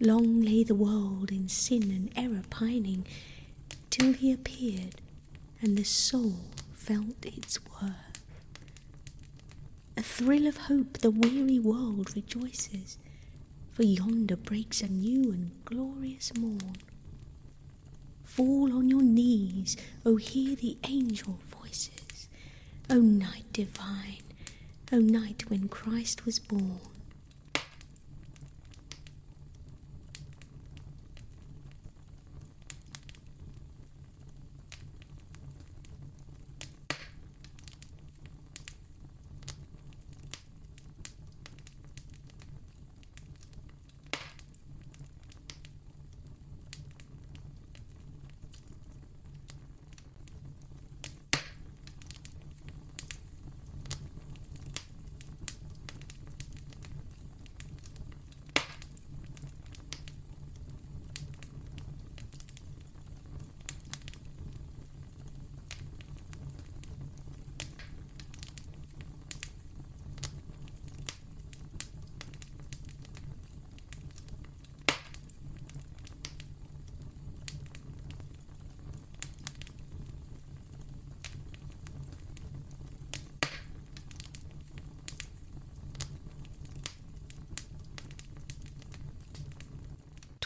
Long 0.00 0.40
lay 0.40 0.64
the 0.64 0.74
world 0.74 1.30
in 1.30 1.50
sin 1.50 1.90
and 1.90 2.10
error 2.16 2.44
pining, 2.48 3.04
till 3.90 4.14
he 4.14 4.32
appeared 4.32 5.02
and 5.60 5.76
the 5.76 5.84
soul 5.84 6.40
felt 6.72 7.24
its 7.26 7.58
worth. 7.64 8.22
A 9.98 10.02
thrill 10.02 10.46
of 10.46 10.56
hope 10.56 10.98
the 10.98 11.10
weary 11.10 11.58
world 11.58 12.16
rejoices, 12.16 12.96
for 13.70 13.82
yonder 13.82 14.36
breaks 14.36 14.80
a 14.80 14.88
new 14.88 15.30
and 15.30 15.50
glorious 15.66 16.34
morn. 16.36 16.76
Fall 18.34 18.72
on 18.72 18.88
your 18.88 19.02
knees, 19.02 19.76
O 20.06 20.16
hear 20.16 20.56
the 20.56 20.78
angel 20.88 21.38
voices. 21.60 22.28
O 22.88 22.98
night 22.98 23.44
divine, 23.52 24.22
O 24.90 25.00
night 25.00 25.50
when 25.50 25.68
Christ 25.68 26.24
was 26.24 26.38
born. 26.38 26.91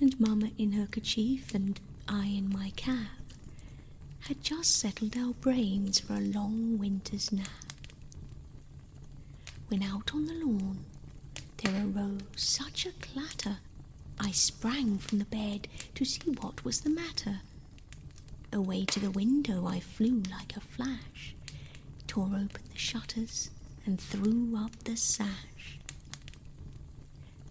and 0.00 0.18
Mamma 0.20 0.50
in 0.58 0.72
her 0.72 0.86
kerchief 0.86 1.54
and 1.54 1.80
I 2.08 2.26
in 2.26 2.50
my 2.50 2.72
cap 2.76 3.06
had 4.20 4.42
just 4.42 4.76
settled 4.76 5.16
our 5.16 5.32
brains 5.34 6.00
for 6.00 6.14
a 6.14 6.20
long 6.20 6.78
winter's 6.78 7.32
nap. 7.32 7.48
When 9.68 9.82
out 9.82 10.12
on 10.14 10.26
the 10.26 10.34
lawn 10.34 10.84
there 11.58 11.84
arose 11.86 12.22
such 12.36 12.86
a 12.86 12.92
clatter, 12.92 13.58
I 14.20 14.30
sprang 14.30 14.98
from 14.98 15.18
the 15.18 15.24
bed 15.24 15.68
to 15.94 16.04
see 16.04 16.30
what 16.30 16.64
was 16.64 16.80
the 16.80 16.90
matter. 16.90 17.40
Away 18.52 18.84
to 18.86 19.00
the 19.00 19.10
window 19.10 19.66
I 19.66 19.80
flew 19.80 20.22
like 20.30 20.56
a 20.56 20.60
flash, 20.60 21.34
tore 22.06 22.26
open 22.26 22.62
the 22.72 22.78
shutters, 22.78 23.50
and 23.84 24.00
threw 24.00 24.56
up 24.56 24.84
the 24.84 24.96
sash. 24.96 25.57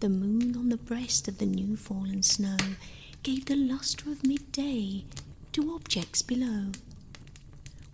The 0.00 0.08
moon 0.08 0.56
on 0.56 0.68
the 0.68 0.76
breast 0.76 1.26
of 1.28 1.38
the 1.38 1.46
new 1.46 1.76
fallen 1.76 2.22
snow 2.22 2.56
gave 3.22 3.46
the 3.46 3.56
lustre 3.56 4.10
of 4.10 4.24
midday 4.24 5.04
to 5.52 5.74
objects 5.74 6.22
below, 6.22 6.72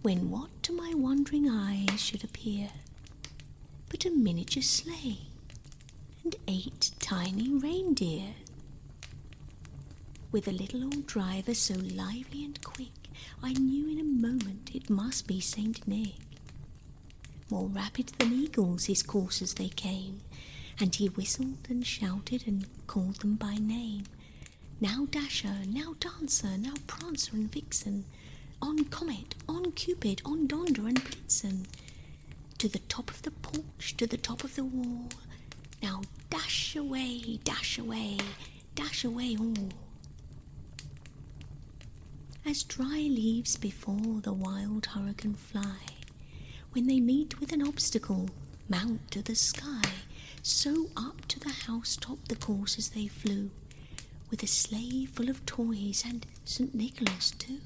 when 0.02 0.30
what 0.30 0.50
to 0.64 0.72
my 0.72 0.92
wondering 0.94 1.48
eyes 1.48 2.00
should 2.00 2.22
appear 2.22 2.68
but 3.88 4.04
a 4.04 4.10
miniature 4.10 4.62
sleigh 4.62 5.18
and 6.24 6.36
eight 6.48 6.90
tiny 7.00 7.48
reindeer. 7.48 8.34
With 10.32 10.48
a 10.48 10.52
little 10.52 10.84
old 10.84 11.06
driver 11.06 11.54
so 11.54 11.74
lively 11.74 12.44
and 12.44 12.62
quick, 12.62 13.08
I 13.42 13.52
knew 13.52 13.88
in 13.88 14.00
a 14.00 14.04
moment 14.04 14.70
it 14.74 14.90
must 14.90 15.26
be 15.26 15.40
Saint 15.40 15.86
Nick. 15.86 16.16
More 17.50 17.68
rapid 17.68 18.08
than 18.18 18.32
eagles 18.32 18.86
his 18.86 19.02
coursers 19.02 19.54
they 19.54 19.68
came, 19.68 20.20
and 20.80 20.94
he 20.94 21.08
whistled 21.08 21.66
and 21.68 21.86
shouted 21.86 22.46
and 22.46 22.66
called 22.86 23.16
them 23.16 23.34
by 23.36 23.54
name. 23.54 24.04
Now 24.80 25.06
Dasher, 25.10 25.60
now 25.66 25.94
Dancer, 26.00 26.58
now 26.58 26.74
Prancer 26.86 27.32
and 27.32 27.50
Vixen, 27.50 28.04
on 28.60 28.84
Comet, 28.84 29.34
on 29.48 29.72
Cupid, 29.72 30.20
on 30.24 30.46
Donder 30.46 30.86
and 30.88 31.02
Blitzen, 31.04 31.66
to 32.58 32.68
the 32.68 32.80
top 32.80 33.10
of 33.10 33.22
the 33.22 33.30
porch, 33.30 33.96
to 33.96 34.06
the 34.06 34.16
top 34.16 34.44
of 34.44 34.54
the 34.56 34.64
wall. 34.64 35.08
Now 35.82 36.02
dash 36.30 36.74
away, 36.76 37.38
dash 37.44 37.78
away, 37.78 38.18
dash 38.74 39.04
away 39.04 39.36
all. 39.38 39.68
As 42.46 42.62
dry 42.62 43.00
leaves 43.10 43.56
before 43.56 44.20
the 44.22 44.32
wild 44.32 44.86
hurricane 44.86 45.34
fly, 45.34 45.78
when 46.72 46.86
they 46.86 47.00
meet 47.00 47.40
with 47.40 47.52
an 47.52 47.66
obstacle, 47.66 48.28
mount 48.68 49.10
to 49.12 49.22
the 49.22 49.34
sky, 49.34 49.82
so 50.46 50.90
up 50.94 51.26
to 51.26 51.40
the 51.40 51.48
housetop 51.66 52.28
the 52.28 52.36
coursers 52.36 52.90
they 52.90 53.06
flew, 53.06 53.50
with 54.30 54.42
a 54.42 54.46
sleigh 54.46 55.06
full 55.06 55.30
of 55.30 55.44
toys 55.46 56.04
and 56.06 56.26
St. 56.44 56.74
Nicholas 56.74 57.30
too. 57.30 57.60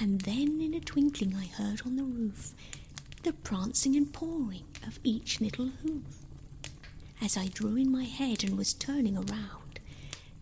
And 0.00 0.22
then 0.22 0.60
in 0.60 0.74
a 0.74 0.80
twinkling 0.80 1.36
I 1.36 1.46
heard 1.46 1.82
on 1.86 1.94
the 1.94 2.02
roof 2.02 2.52
the 3.22 3.32
prancing 3.32 3.94
and 3.94 4.12
pawing 4.12 4.64
of 4.86 4.98
each 5.04 5.40
little 5.40 5.68
hoof. 5.82 6.02
As 7.22 7.36
I 7.36 7.46
drew 7.46 7.76
in 7.76 7.92
my 7.92 8.04
head 8.04 8.42
and 8.42 8.58
was 8.58 8.72
turning 8.74 9.16
around, 9.16 9.78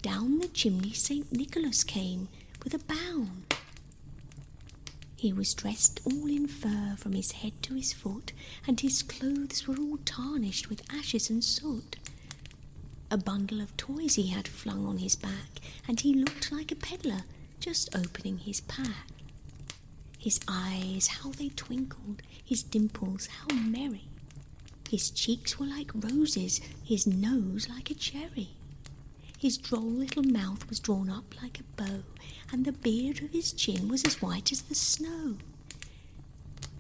down 0.01 0.39
the 0.39 0.49
chimney 0.49 0.93
St. 0.93 1.31
Nicholas 1.33 1.85
came 1.85 2.29
with 2.65 2.73
a 2.73 2.79
bound. 2.79 3.46
He 5.27 5.33
was 5.33 5.55
dressed 5.55 5.99
all 6.05 6.29
in 6.29 6.47
fur 6.47 6.95
from 6.97 7.15
his 7.15 7.33
head 7.33 7.61
to 7.63 7.75
his 7.75 7.93
foot, 7.93 8.33
and 8.65 8.79
his 8.79 9.03
clothes 9.03 9.67
were 9.67 9.77
all 9.77 9.99
tarnished 10.05 10.71
with 10.71 10.89
ashes 10.89 11.29
and 11.29 11.43
soot. 11.43 11.97
A 13.11 13.17
bundle 13.19 13.61
of 13.61 13.77
toys 13.77 14.15
he 14.15 14.29
had 14.29 14.47
flung 14.47 14.87
on 14.87 14.99
his 14.99 15.17
back, 15.17 15.59
and 15.89 15.99
he 15.99 16.15
looked 16.15 16.53
like 16.53 16.71
a 16.71 16.77
peddler 16.77 17.25
just 17.59 17.93
opening 17.93 18.39
his 18.39 18.61
pack. 18.61 19.09
His 20.17 20.39
eyes, 20.47 21.09
how 21.09 21.33
they 21.33 21.49
twinkled, 21.49 22.23
his 22.45 22.63
dimples, 22.63 23.27
how 23.27 23.53
merry. 23.57 24.05
His 24.89 25.11
cheeks 25.11 25.59
were 25.59 25.67
like 25.67 25.91
roses, 25.93 26.61
his 26.85 27.05
nose 27.05 27.69
like 27.69 27.91
a 27.91 27.95
cherry. 27.95 28.51
His 29.39 29.59
droll 29.59 29.83
little 29.91 30.23
mouth 30.23 30.69
was 30.69 30.81
drawn 30.81 31.09
up 31.11 31.41
like 31.43 31.61
a 31.61 31.63
bow, 31.83 32.03
and 32.51 32.65
the 32.65 32.73
beard 32.73 33.23
of 33.23 33.31
his 33.31 33.53
chin 33.53 33.89
was 33.89 34.05
as 34.05 34.23
white 34.23 34.51
as 34.51 34.63
the 34.63 34.75
snow. 34.75 35.37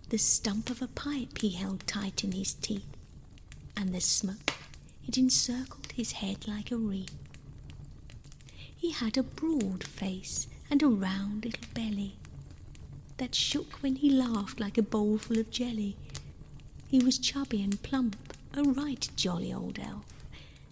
The 0.09 0.19
stump 0.19 0.71
of 0.71 0.81
a 0.81 0.88
pipe 0.88 1.38
he 1.38 1.51
held 1.51 1.87
tight 1.87 2.25
in 2.25 2.33
his 2.33 2.55
teeth, 2.55 2.87
and 3.77 3.95
the 3.95 4.01
smoke 4.01 4.55
it 5.07 5.19
encircled 5.19 5.92
his 5.92 6.12
head 6.12 6.49
like 6.49 6.71
a 6.71 6.77
wreath. 6.77 7.14
He 8.75 8.90
had 8.92 9.16
a 9.16 9.23
broad 9.23 9.85
face 9.85 10.47
and 10.71 10.83
a 10.83 10.88
round 10.88 11.45
little 11.45 11.66
belly 11.75 12.16
that 13.19 13.35
shook 13.35 13.83
when 13.83 13.97
he 13.97 14.11
laughed 14.11 14.61
like 14.61 14.79
a 14.79 14.83
bowl 14.83 15.19
full 15.19 15.38
of 15.38 15.51
jelly. 15.51 15.97
He 16.88 17.03
was 17.03 17.19
chubby 17.19 17.62
and 17.62 17.83
plump, 17.83 18.16
a 18.55 18.62
right 18.62 19.09
jolly 19.16 19.53
old 19.53 19.79
elf, 19.79 20.05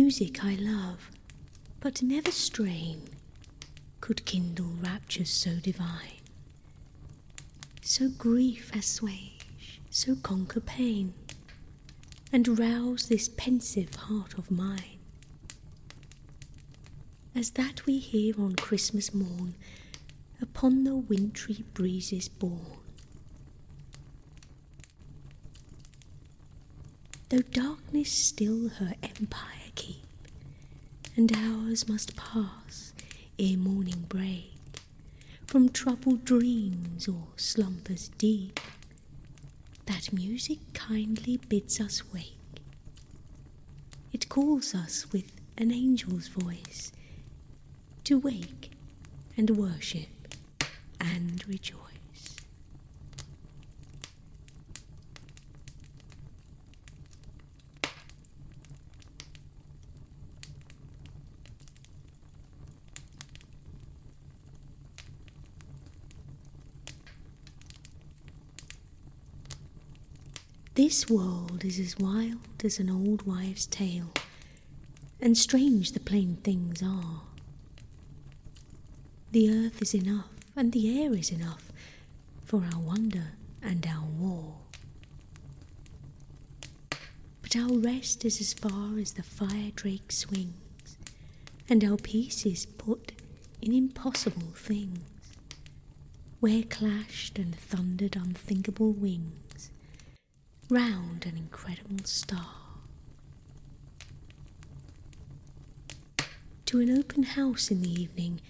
Music 0.00 0.44
I 0.44 0.54
love, 0.54 1.10
but 1.80 2.04
never 2.04 2.30
strain 2.30 3.02
could 4.00 4.24
kindle 4.24 4.70
raptures 4.80 5.28
so 5.28 5.56
divine. 5.56 6.22
So 7.82 8.08
grief 8.08 8.70
assuage, 8.72 9.80
so 9.90 10.14
conquer 10.14 10.60
pain, 10.60 11.14
and 12.32 12.60
rouse 12.60 13.08
this 13.08 13.28
pensive 13.28 13.92
heart 13.96 14.38
of 14.38 14.52
mine. 14.52 15.00
As 17.34 17.50
that 17.50 17.84
we 17.84 17.98
hear 17.98 18.40
on 18.40 18.54
Christmas 18.54 19.12
morn 19.12 19.56
upon 20.40 20.84
the 20.84 20.94
wintry 20.94 21.64
breezes 21.74 22.28
borne. 22.28 22.78
Though 27.30 27.42
darkness 27.42 28.12
still 28.12 28.68
her 28.68 28.94
empire 29.02 29.67
and 31.18 31.36
hours 31.36 31.88
must 31.88 32.14
pass 32.16 32.92
ere 33.40 33.56
morning 33.56 34.04
break. 34.08 34.52
from 35.46 35.68
troubled 35.68 36.24
dreams 36.24 37.08
or 37.08 37.26
slumbers 37.36 38.10
deep, 38.18 38.60
that 39.86 40.12
music 40.12 40.58
kindly 40.74 41.38
bids 41.48 41.80
us 41.80 42.02
wake. 42.12 42.60
It 44.12 44.28
calls 44.28 44.74
us 44.74 45.10
with 45.12 45.32
an 45.56 45.72
angel's 45.72 46.28
voice 46.28 46.92
to 48.04 48.18
wake 48.18 48.70
and 49.36 49.50
worship 49.50 50.08
and 51.00 51.42
rejoice. 51.48 51.87
This 70.88 71.10
world 71.10 71.66
is 71.66 71.78
as 71.78 71.98
wild 71.98 72.64
as 72.64 72.78
an 72.78 72.88
old 72.88 73.26
wives' 73.26 73.66
tale, 73.66 74.10
and 75.20 75.36
strange 75.36 75.92
the 75.92 76.00
plain 76.00 76.36
things 76.36 76.82
are. 76.82 77.24
The 79.32 79.50
earth 79.50 79.82
is 79.82 79.94
enough, 79.94 80.30
and 80.56 80.72
the 80.72 80.98
air 80.98 81.12
is 81.12 81.30
enough 81.30 81.70
for 82.42 82.66
our 82.72 82.80
wonder 82.80 83.32
and 83.60 83.86
our 83.86 84.06
war. 84.06 84.54
But 87.42 87.54
our 87.54 87.76
rest 87.76 88.24
is 88.24 88.40
as 88.40 88.54
far 88.54 88.98
as 88.98 89.12
the 89.12 89.22
fire 89.22 89.72
drake 89.76 90.10
swings, 90.10 90.96
and 91.68 91.84
our 91.84 91.98
peace 91.98 92.46
is 92.46 92.64
put 92.64 93.12
in 93.60 93.74
impossible 93.74 94.54
things, 94.54 95.00
where 96.40 96.62
clashed 96.62 97.38
and 97.38 97.54
thundered 97.54 98.16
unthinkable 98.16 98.94
wings 98.94 99.47
round 100.70 101.24
an 101.24 101.36
incredible 101.36 102.04
star. 102.04 102.54
To 106.66 106.80
an 106.80 106.90
open 106.90 107.22
house 107.22 107.70
in 107.70 107.80
the 107.80 108.02
evening, 108.02 108.40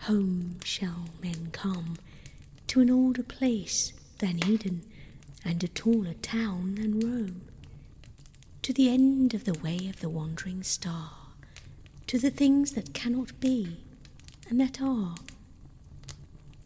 home 0.00 0.56
shall 0.64 1.10
men 1.22 1.50
come, 1.52 1.96
to 2.68 2.80
an 2.80 2.90
older 2.90 3.22
place 3.22 3.92
than 4.18 4.46
Eden, 4.48 4.82
and 5.44 5.62
a 5.62 5.68
taller 5.68 6.14
town 6.14 6.76
than 6.76 7.00
Rome, 7.00 7.42
to 8.62 8.72
the 8.72 8.88
end 8.88 9.34
of 9.34 9.44
the 9.44 9.58
way 9.58 9.88
of 9.88 10.00
the 10.00 10.08
wandering 10.08 10.62
star, 10.62 11.12
to 12.06 12.18
the 12.18 12.30
things 12.30 12.72
that 12.72 12.94
cannot 12.94 13.38
be 13.40 13.78
and 14.48 14.58
that 14.58 14.80
are, 14.80 15.14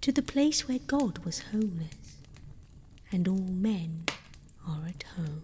to 0.00 0.12
the 0.12 0.22
place 0.22 0.68
where 0.68 0.78
God 0.78 1.18
was 1.24 1.40
homeless, 1.50 2.16
and 3.10 3.26
all 3.26 3.36
men 3.36 4.04
are 4.66 4.86
at 4.86 5.02
home. 5.16 5.42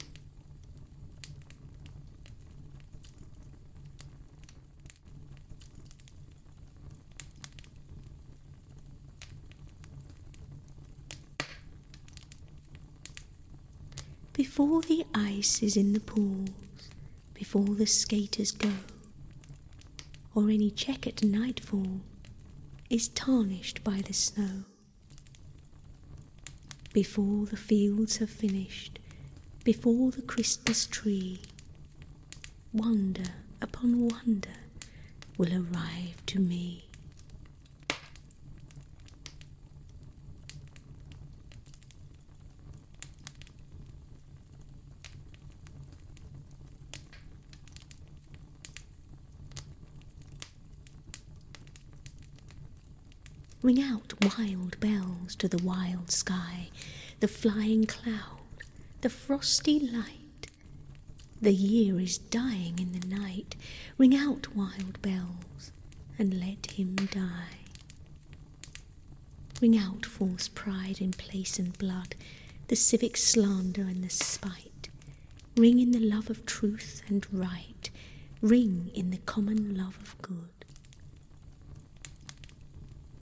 Before 14.32 14.82
the 14.82 15.04
ice 15.14 15.62
is 15.62 15.76
in 15.76 15.92
the 15.92 16.00
pools, 16.00 16.50
before 17.34 17.74
the 17.74 17.86
skaters 17.86 18.52
go, 18.52 18.70
or 20.34 20.50
any 20.50 20.70
check 20.70 21.06
at 21.06 21.24
nightfall 21.24 22.00
is 22.88 23.08
tarnished 23.08 23.82
by 23.82 24.00
the 24.06 24.12
snow. 24.12 24.64
Before 26.92 27.46
the 27.46 27.56
fields 27.56 28.18
have 28.18 28.30
finished, 28.30 28.98
before 29.68 30.10
the 30.12 30.22
Christmas 30.22 30.86
tree. 30.86 31.42
Wonder 32.72 33.34
upon 33.60 34.08
wonder 34.08 34.48
will 35.36 35.52
arrive 35.52 36.24
to 36.24 36.40
me. 36.40 36.86
Ring 53.60 53.82
out 53.82 54.14
wild 54.38 54.80
bells 54.80 55.34
to 55.34 55.46
the 55.46 55.62
wild 55.62 56.10
sky, 56.10 56.70
the 57.20 57.28
flying 57.28 57.84
cloud 57.84 58.38
the 59.00 59.10
frosty 59.10 59.78
light. 59.78 60.48
The 61.40 61.52
year 61.54 62.00
is 62.00 62.18
dying 62.18 62.78
in 62.78 62.98
the 62.98 63.06
night. 63.06 63.54
Ring 63.96 64.14
out 64.14 64.54
wild 64.56 65.00
bells 65.02 65.70
and 66.18 66.40
let 66.40 66.72
him 66.72 66.96
die. 66.96 67.58
Ring 69.60 69.78
out 69.78 70.04
false 70.04 70.48
pride 70.48 71.00
in 71.00 71.12
place 71.12 71.58
and 71.58 71.76
blood, 71.78 72.14
the 72.68 72.76
civic 72.76 73.16
slander 73.16 73.82
and 73.82 74.02
the 74.02 74.10
spite. 74.10 74.88
Ring 75.56 75.78
in 75.80 75.92
the 75.92 76.00
love 76.00 76.30
of 76.30 76.44
truth 76.46 77.02
and 77.08 77.26
right. 77.32 77.90
Ring 78.40 78.90
in 78.94 79.10
the 79.10 79.18
common 79.18 79.76
love 79.76 79.98
of 80.00 80.16
good. 80.22 80.64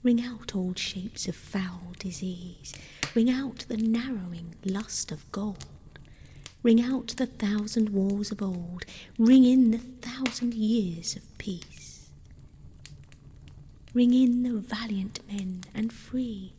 Ring 0.02 0.22
out 0.22 0.54
old 0.54 0.78
shapes 0.78 1.26
of 1.26 1.34
foul 1.36 1.92
disease. 1.98 2.74
Ring 3.16 3.30
out 3.30 3.64
the 3.68 3.78
narrowing 3.78 4.56
lust 4.62 5.10
of 5.10 5.32
gold. 5.32 5.64
Ring 6.62 6.82
out 6.82 7.14
the 7.16 7.24
thousand 7.24 7.88
wars 7.88 8.30
of 8.30 8.42
old. 8.42 8.84
Ring 9.18 9.42
in 9.42 9.70
the 9.70 9.78
thousand 9.78 10.52
years 10.52 11.16
of 11.16 11.38
peace. 11.38 12.10
Ring 13.94 14.12
in 14.12 14.42
the 14.42 14.60
valiant 14.60 15.20
men 15.26 15.62
and 15.74 15.94
free, 15.94 16.52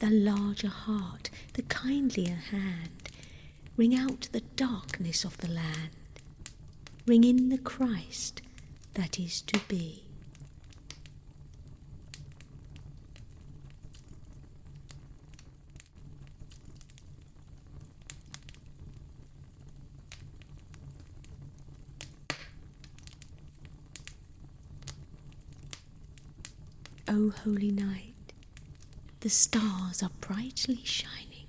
the 0.00 0.10
larger 0.10 0.68
heart, 0.68 1.30
the 1.54 1.62
kindlier 1.62 2.42
hand. 2.50 3.08
Ring 3.78 3.94
out 3.94 4.28
the 4.32 4.42
darkness 4.54 5.24
of 5.24 5.38
the 5.38 5.48
land. 5.48 5.96
Ring 7.06 7.24
in 7.24 7.48
the 7.48 7.56
Christ 7.56 8.42
that 8.92 9.18
is 9.18 9.40
to 9.40 9.58
be. 9.66 10.02
O 27.14 27.28
holy 27.28 27.70
night, 27.70 28.32
the 29.20 29.28
stars 29.28 30.02
are 30.02 30.10
brightly 30.22 30.80
shining. 30.82 31.46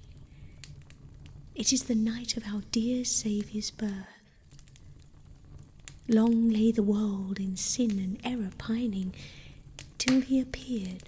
It 1.56 1.72
is 1.72 1.84
the 1.84 1.96
night 1.96 2.36
of 2.36 2.44
our 2.46 2.64
dear 2.72 3.06
Saviour's 3.06 3.72
birth. 3.72 4.20
Long 6.10 6.50
lay 6.50 6.74
the 6.74 6.84
world 6.84 7.40
in 7.40 7.56
sin 7.56 7.92
and 7.92 8.20
error 8.26 8.52
pining, 8.58 9.16
till 9.98 10.20
he 10.20 10.42
appeared 10.42 11.04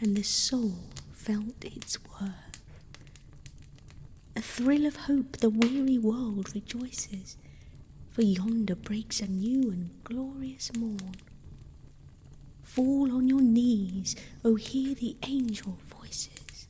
and 0.00 0.16
the 0.16 0.24
soul 0.24 0.80
felt 1.12 1.64
its 1.64 1.96
worth. 2.20 2.60
A 4.34 4.42
thrill 4.42 4.86
of 4.86 4.96
hope 4.96 5.36
the 5.36 5.50
weary 5.50 5.98
world 5.98 6.52
rejoices, 6.52 7.36
for 8.10 8.22
yonder 8.22 8.74
breaks 8.74 9.20
a 9.20 9.28
new 9.28 9.70
and 9.70 9.90
glorious 10.02 10.74
morn. 10.76 11.14
Fall 12.74 13.14
on 13.14 13.28
your 13.28 13.40
knees, 13.40 14.16
O 14.44 14.56
hear 14.56 14.96
the 14.96 15.14
angel 15.22 15.78
voices. 16.00 16.66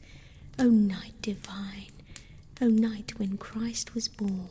O 0.58 0.64
night 0.64 1.14
divine, 1.22 1.92
O 2.60 2.66
night 2.66 3.18
when 3.18 3.38
Christ 3.38 3.94
was 3.94 4.08
born. 4.08 4.50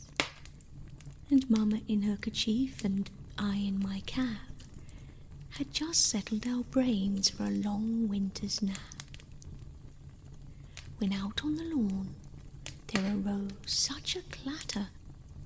And 1.31 1.49
Mamma 1.49 1.79
in 1.87 2.03
her 2.03 2.17
kerchief 2.17 2.83
and 2.83 3.09
I 3.37 3.55
in 3.55 3.79
my 3.81 4.01
cap 4.05 4.51
had 5.51 5.73
just 5.73 6.05
settled 6.05 6.45
our 6.45 6.63
brains 6.63 7.29
for 7.29 7.43
a 7.45 7.49
long 7.49 8.07
winter's 8.07 8.61
nap. 8.61 8.77
When 10.97 11.13
out 11.13 11.43
on 11.43 11.55
the 11.55 11.63
lawn 11.63 12.15
there 12.93 13.15
arose 13.15 13.51
such 13.65 14.15
a 14.15 14.21
clatter, 14.23 14.87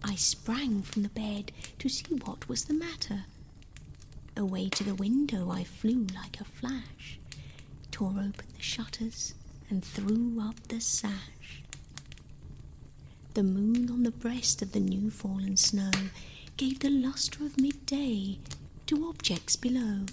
I 0.04 0.16
sprang 0.16 0.82
from 0.82 1.04
the 1.04 1.10
bed 1.10 1.52
to 1.80 1.90
see 1.90 2.16
what 2.16 2.50
was 2.50 2.66
the 2.66 2.74
matter. 2.74 3.26
Away 4.36 4.70
to 4.70 4.84
the 4.84 4.96
window 4.96 5.50
I 5.52 5.64
flew 5.64 6.08
like 6.14 6.42
a 6.42 6.46
flash, 6.46 7.20
tore 7.92 8.10
open 8.10 8.48
the 8.56 8.62
shutters, 8.62 9.34
and 9.70 9.84
threw 9.84 10.42
up 10.42 10.68
the 10.68 10.82
sash. 10.82 11.62
The 13.36 13.44
moon 13.44 13.90
on 13.92 14.04
the 14.04 14.12
breast 14.12 14.62
of 14.62 14.72
the 14.72 14.80
new 14.80 15.12
fallen 15.12 15.58
snow 15.58 15.92
gave 16.56 16.80
the 16.80 16.90
lustre 16.90 17.46
of 17.46 17.60
midday 17.60 18.40
to 18.88 19.08
objects 19.10 19.56
below, 19.58 20.06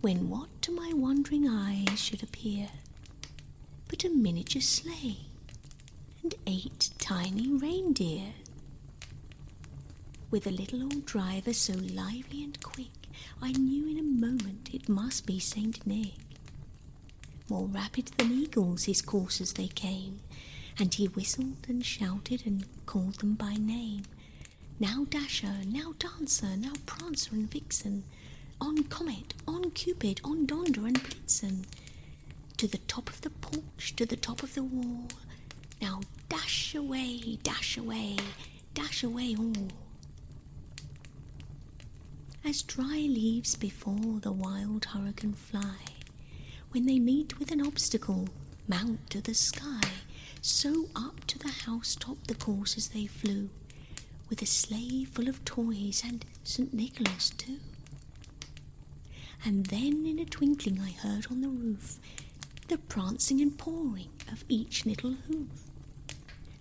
when 0.00 0.28
what 0.28 0.48
to 0.62 0.70
my 0.70 0.92
wondering 0.94 1.48
eyes 1.48 1.98
should 2.00 2.22
appear 2.22 2.68
but 3.88 4.04
a 4.04 4.08
miniature 4.08 4.62
sleigh 4.62 5.18
and 6.22 6.34
eight 6.46 6.90
tiny 6.98 7.48
reindeer. 7.48 8.34
With 10.30 10.46
a 10.46 10.50
little 10.50 10.82
old 10.82 11.06
driver 11.06 11.52
so 11.52 11.72
lively 11.74 12.44
and 12.44 12.60
quick, 12.62 13.08
I 13.42 13.52
knew 13.52 13.88
in 13.88 13.98
a 13.98 14.02
moment 14.02 14.70
it 14.72 14.88
must 14.88 15.26
be 15.26 15.38
Saint 15.38 15.86
Nick. 15.86 16.14
More 17.48 17.66
rapid 17.66 18.06
than 18.16 18.32
eagles 18.32 18.84
his 18.84 19.02
coursers 19.02 19.52
they 19.52 19.68
came, 19.68 20.20
and 20.78 20.94
he 20.94 21.06
whistled 21.08 21.66
and 21.68 21.84
shouted 21.84 22.44
and 22.46 22.64
called 22.86 23.14
them 23.16 23.34
by 23.34 23.54
name. 23.54 24.02
Now 24.78 25.06
Dasher, 25.08 25.62
now 25.66 25.94
Dancer, 25.98 26.56
now 26.56 26.72
Prancer 26.84 27.34
and 27.34 27.50
Vixen, 27.50 28.04
on 28.60 28.84
Comet, 28.84 29.34
on 29.46 29.70
Cupid, 29.70 30.20
on 30.24 30.46
Donder 30.46 30.86
and 30.86 31.02
Blitzen, 31.02 31.64
to 32.58 32.66
the 32.66 32.78
top 32.78 33.08
of 33.08 33.20
the 33.22 33.30
porch, 33.30 33.94
to 33.96 34.06
the 34.06 34.16
top 34.16 34.42
of 34.42 34.54
the 34.54 34.62
wall. 34.64 35.08
Now 35.80 36.00
dash 36.28 36.74
away, 36.74 37.38
dash 37.42 37.76
away, 37.76 38.16
dash 38.74 39.02
away 39.02 39.34
all. 39.38 39.68
As 42.44 42.62
dry 42.62 42.98
leaves 43.08 43.56
before 43.56 44.20
the 44.20 44.32
wild 44.32 44.86
hurricane 44.86 45.34
fly, 45.34 45.78
when 46.70 46.86
they 46.86 46.98
meet 46.98 47.38
with 47.38 47.50
an 47.50 47.66
obstacle, 47.66 48.28
mount 48.68 49.10
to 49.10 49.20
the 49.20 49.34
sky, 49.34 49.80
so 50.46 50.86
up 50.94 51.24
to 51.26 51.38
the 51.40 51.48
housetop 51.48 52.24
the 52.28 52.34
coursers 52.34 52.88
they 52.88 53.06
flew, 53.06 53.48
with 54.28 54.40
a 54.40 54.46
sleigh 54.46 55.04
full 55.04 55.28
of 55.28 55.44
toys 55.44 56.02
and 56.04 56.24
St. 56.44 56.72
Nicholas 56.72 57.30
too. 57.30 57.58
And 59.44 59.66
then 59.66 60.06
in 60.06 60.20
a 60.20 60.24
twinkling 60.24 60.80
I 60.80 60.90
heard 60.90 61.26
on 61.30 61.40
the 61.40 61.48
roof 61.48 61.98
the 62.68 62.78
prancing 62.78 63.40
and 63.40 63.58
pawing 63.58 64.10
of 64.30 64.44
each 64.48 64.86
little 64.86 65.14
hoof. 65.28 65.48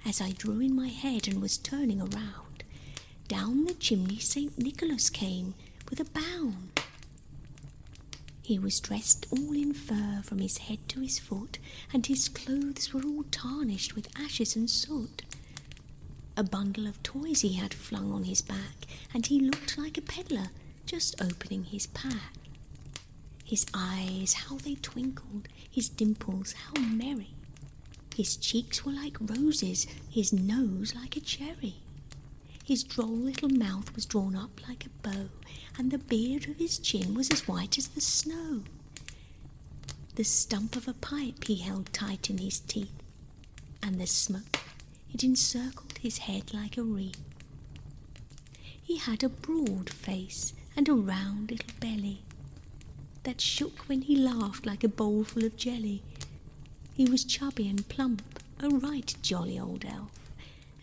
As 0.06 0.20
I 0.22 0.32
drew 0.32 0.60
in 0.60 0.76
my 0.76 0.88
head 0.88 1.28
and 1.28 1.40
was 1.42 1.58
turning 1.58 2.00
around, 2.02 2.64
down 3.28 3.66
the 3.66 3.74
chimney 3.74 4.18
St. 4.20 4.58
Nicholas 4.58 5.10
came 5.12 5.54
with 5.90 6.00
a 6.00 6.06
bound. 6.06 6.75
He 8.46 8.60
was 8.60 8.80
dressed 8.80 9.26
all 9.32 9.54
in 9.54 9.74
fur 9.74 10.22
from 10.24 10.38
his 10.38 10.60
head 10.60 10.88
to 10.90 11.00
his 11.00 11.18
foot, 11.18 11.58
and 11.92 12.06
his 12.06 12.30
clothes 12.30 12.94
were 12.94 13.02
all 13.02 13.24
tarnished 13.32 13.96
with 13.96 14.08
ashes 14.16 14.56
and 14.56 14.70
soot. 14.70 15.24
A 16.38 16.44
bundle 16.44 16.86
of 16.86 17.02
toys 17.02 17.42
he 17.42 17.54
had 17.54 17.74
flung 17.74 18.12
on 18.12 18.26
his 18.26 18.44
back, 18.44 18.86
and 19.16 19.26
he 19.26 19.40
looked 19.40 19.80
like 19.80 19.98
a 19.98 20.02
peddler 20.02 20.50
just 20.86 21.20
opening 21.20 21.64
his 21.64 21.88
pack. 21.88 22.34
His 23.44 23.66
eyes, 23.74 24.34
how 24.34 24.58
they 24.58 24.76
twinkled, 24.76 25.48
his 25.70 25.90
dimples, 25.90 26.54
how 26.54 26.80
merry. 26.80 27.32
His 28.16 28.38
cheeks 28.38 28.86
were 28.86 28.92
like 28.92 29.18
roses, 29.20 29.88
his 30.08 30.32
nose 30.32 30.94
like 30.96 31.18
a 31.18 31.20
cherry. 31.20 31.78
His 32.66 32.84
droll 32.84 33.16
little 33.16 33.50
mouth 33.50 33.94
was 33.96 34.08
drawn 34.08 34.36
up 34.36 34.60
like 34.68 34.88
a 34.88 35.08
bow, 35.08 35.30
and 35.78 35.92
the 35.92 36.00
beard 36.00 36.48
of 36.50 36.58
his 36.58 36.80
chin 36.80 37.14
was 37.14 37.30
as 37.30 37.48
white 37.48 37.78
as 37.78 37.90
the 37.90 38.02
snow. 38.02 38.64
The 40.16 40.24
stump 40.24 40.76
of 40.76 40.88
a 40.88 40.94
pipe 40.94 41.44
he 41.46 41.58
held 41.58 41.94
tight 41.94 42.30
in 42.30 42.40
his 42.40 42.60
teeth, 42.60 42.92
and 43.84 44.02
the 44.02 44.08
smoke 44.08 44.60
it 45.14 45.24
encircled 45.24 46.00
his 46.00 46.18
head 46.20 46.54
like 46.56 46.76
a 46.76 46.82
wreath. 46.84 47.22
He 48.82 48.98
had 48.98 49.24
a 49.24 49.30
broad 49.30 49.90
face 49.90 50.54
and 50.76 50.90
a 50.90 50.94
round 50.94 51.52
little 51.52 51.74
belly 51.80 52.24
that 53.24 53.42
shook 53.42 53.88
when 53.88 54.02
he 54.04 54.16
laughed 54.16 54.66
like 54.66 54.84
a 54.84 54.88
bowlful 54.90 55.44
of 55.44 55.56
jelly. 55.56 56.02
He 56.96 57.06
was 57.06 57.24
chubby 57.24 57.68
and 57.68 57.88
plump, 57.88 58.24
a 58.60 58.70
right 58.70 59.14
jolly 59.22 59.60
old 59.60 59.86
elf, 59.86 60.25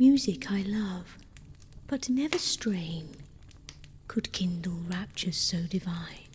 Music 0.00 0.48
I 0.52 0.62
love, 0.62 1.18
but 1.88 2.08
never 2.08 2.38
strain 2.38 3.08
could 4.06 4.32
kindle 4.32 4.78
raptures 4.86 5.36
so 5.36 5.62
divine. 5.62 6.28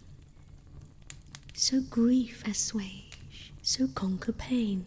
So 1.54 1.80
grief 1.80 2.44
assuage, 2.46 3.54
so 3.62 3.88
conquer 3.88 4.34
pain, 4.34 4.86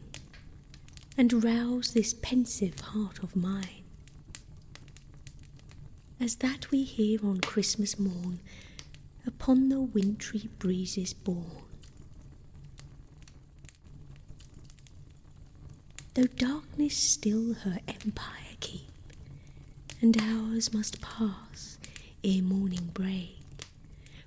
and 1.16 1.42
rouse 1.42 1.92
this 1.92 2.12
pensive 2.12 2.78
heart 2.80 3.22
of 3.22 3.34
mine. 3.34 3.84
As 6.20 6.34
that 6.36 6.70
we 6.70 6.82
hear 6.82 7.24
on 7.24 7.40
Christmas 7.40 7.98
morn 7.98 8.40
upon 9.26 9.70
the 9.70 9.80
wintry 9.80 10.50
breezes 10.58 11.14
borne. 11.14 11.62
Though 16.12 16.24
darkness 16.24 16.94
still 16.94 17.54
her 17.54 17.78
empire 17.88 18.45
keep, 18.60 18.88
and 20.00 20.16
hours 20.20 20.72
must 20.72 21.00
pass 21.00 21.78
ere 22.24 22.42
morning 22.42 22.90
break, 22.92 23.36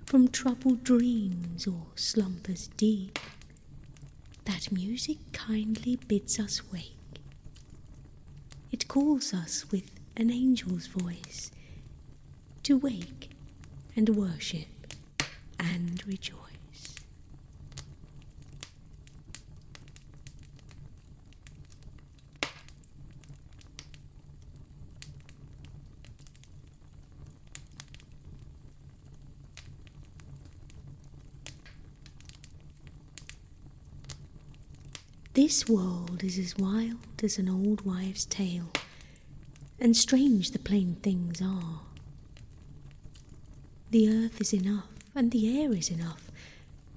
from 0.04 0.28
troubled 0.28 0.82
dreams 0.84 1.66
or 1.66 1.86
slumbers 1.94 2.68
deep, 2.76 3.18
that 4.44 4.72
music 4.72 5.18
kindly 5.32 5.96
bids 6.08 6.38
us 6.40 6.62
wake. 6.72 6.94
It 8.72 8.88
calls 8.88 9.32
us 9.34 9.70
with 9.70 9.90
an 10.16 10.30
angel's 10.30 10.86
voice 10.86 11.50
to 12.62 12.76
wake 12.76 13.30
and 13.96 14.08
worship 14.10 14.68
and 15.58 16.02
rejoice. 16.06 16.39
This 35.42 35.66
world 35.66 36.22
is 36.22 36.38
as 36.38 36.58
wild 36.58 37.22
as 37.22 37.38
an 37.38 37.48
old 37.48 37.80
wives' 37.86 38.26
tale, 38.26 38.70
and 39.78 39.96
strange 39.96 40.50
the 40.50 40.58
plain 40.58 40.96
things 41.02 41.40
are. 41.40 41.80
The 43.90 44.10
earth 44.10 44.38
is 44.38 44.52
enough, 44.52 44.90
and 45.14 45.30
the 45.30 45.58
air 45.58 45.72
is 45.72 45.90
enough 45.90 46.30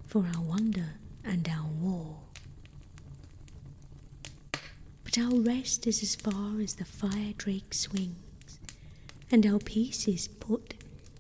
for 0.05 0.25
our 0.35 0.41
wonder 0.41 0.95
and 1.23 1.47
our 1.47 1.69
war. 1.69 2.17
But 5.05 5.17
our 5.17 5.39
rest 5.39 5.87
is 5.87 6.03
as 6.03 6.13
far 6.13 6.59
as 6.59 6.73
the 6.73 6.83
fire 6.83 7.31
drake 7.37 7.73
swings, 7.73 8.59
and 9.31 9.45
our 9.45 9.59
peace 9.59 10.05
is 10.05 10.27
put 10.27 10.73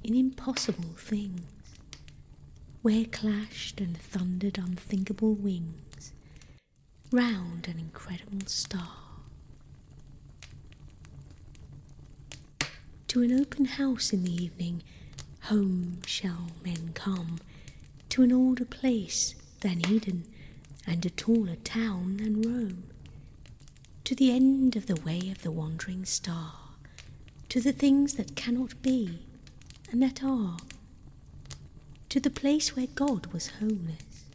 in 0.03 0.13
impossible 0.13 0.95
things, 0.97 1.45
where 2.81 3.05
clashed 3.05 3.79
and 3.79 3.97
thundered 3.97 4.57
unthinkable 4.57 5.35
wings 5.35 5.79
round 7.13 7.67
an 7.67 7.77
incredible 7.77 8.47
star. 8.47 8.97
To 13.07 13.21
an 13.21 13.39
open 13.39 13.65
house 13.65 14.11
in 14.11 14.23
the 14.23 14.43
evening, 14.43 14.81
home 15.41 15.99
shall 16.07 16.47
men 16.65 16.89
come, 16.95 17.37
to 18.09 18.23
an 18.23 18.33
older 18.33 18.65
place 18.65 19.35
than 19.61 19.87
Eden, 19.87 20.23
and 20.87 21.05
a 21.05 21.11
taller 21.11 21.57
town 21.57 22.17
than 22.17 22.41
Rome, 22.41 22.85
to 24.05 24.15
the 24.15 24.31
end 24.31 24.75
of 24.75 24.87
the 24.87 24.95
way 24.95 25.29
of 25.29 25.43
the 25.43 25.51
wandering 25.51 26.05
star, 26.05 26.55
to 27.49 27.61
the 27.61 27.73
things 27.73 28.15
that 28.15 28.35
cannot 28.35 28.81
be 28.81 29.19
and 29.91 30.01
that 30.01 30.23
are, 30.23 30.57
to 32.09 32.19
the 32.19 32.31
place 32.31 32.75
where 32.75 32.87
God 32.87 33.27
was 33.27 33.51
homeless, 33.59 34.25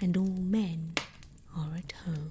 and 0.00 0.16
all 0.16 0.24
men 0.24 0.94
are 1.56 1.76
at 1.76 1.92
home. 2.04 2.30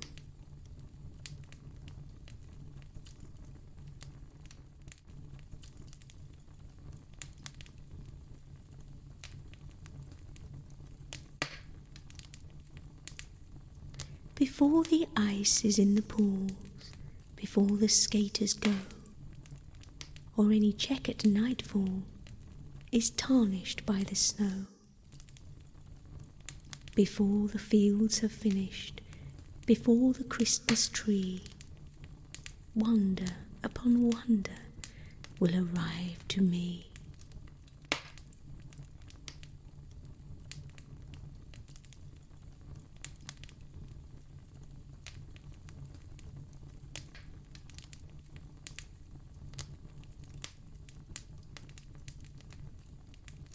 Before 14.35 14.83
the 14.83 15.07
ice 15.15 15.63
is 15.63 15.79
in 15.79 15.95
the 15.95 16.01
pools, 16.01 16.51
before 17.35 17.77
the 17.77 17.87
skaters 17.87 18.53
go, 18.53 18.73
or 20.35 20.51
any 20.51 20.73
check 20.73 21.07
at 21.07 21.25
nightfall 21.25 22.03
is 22.91 23.09
tarnished 23.11 23.85
by 23.85 24.03
the 24.03 24.15
snow. 24.15 24.65
Before 26.95 27.47
the 27.47 27.59
fields 27.59 28.19
have 28.19 28.31
finished, 28.31 29.01
before 29.65 30.11
the 30.13 30.23
Christmas 30.25 30.89
tree, 30.89 31.41
wonder 32.75 33.31
upon 33.63 34.09
wonder 34.09 34.51
will 35.39 35.55
arrive 35.55 36.27
to 36.27 36.41
me. 36.41 36.87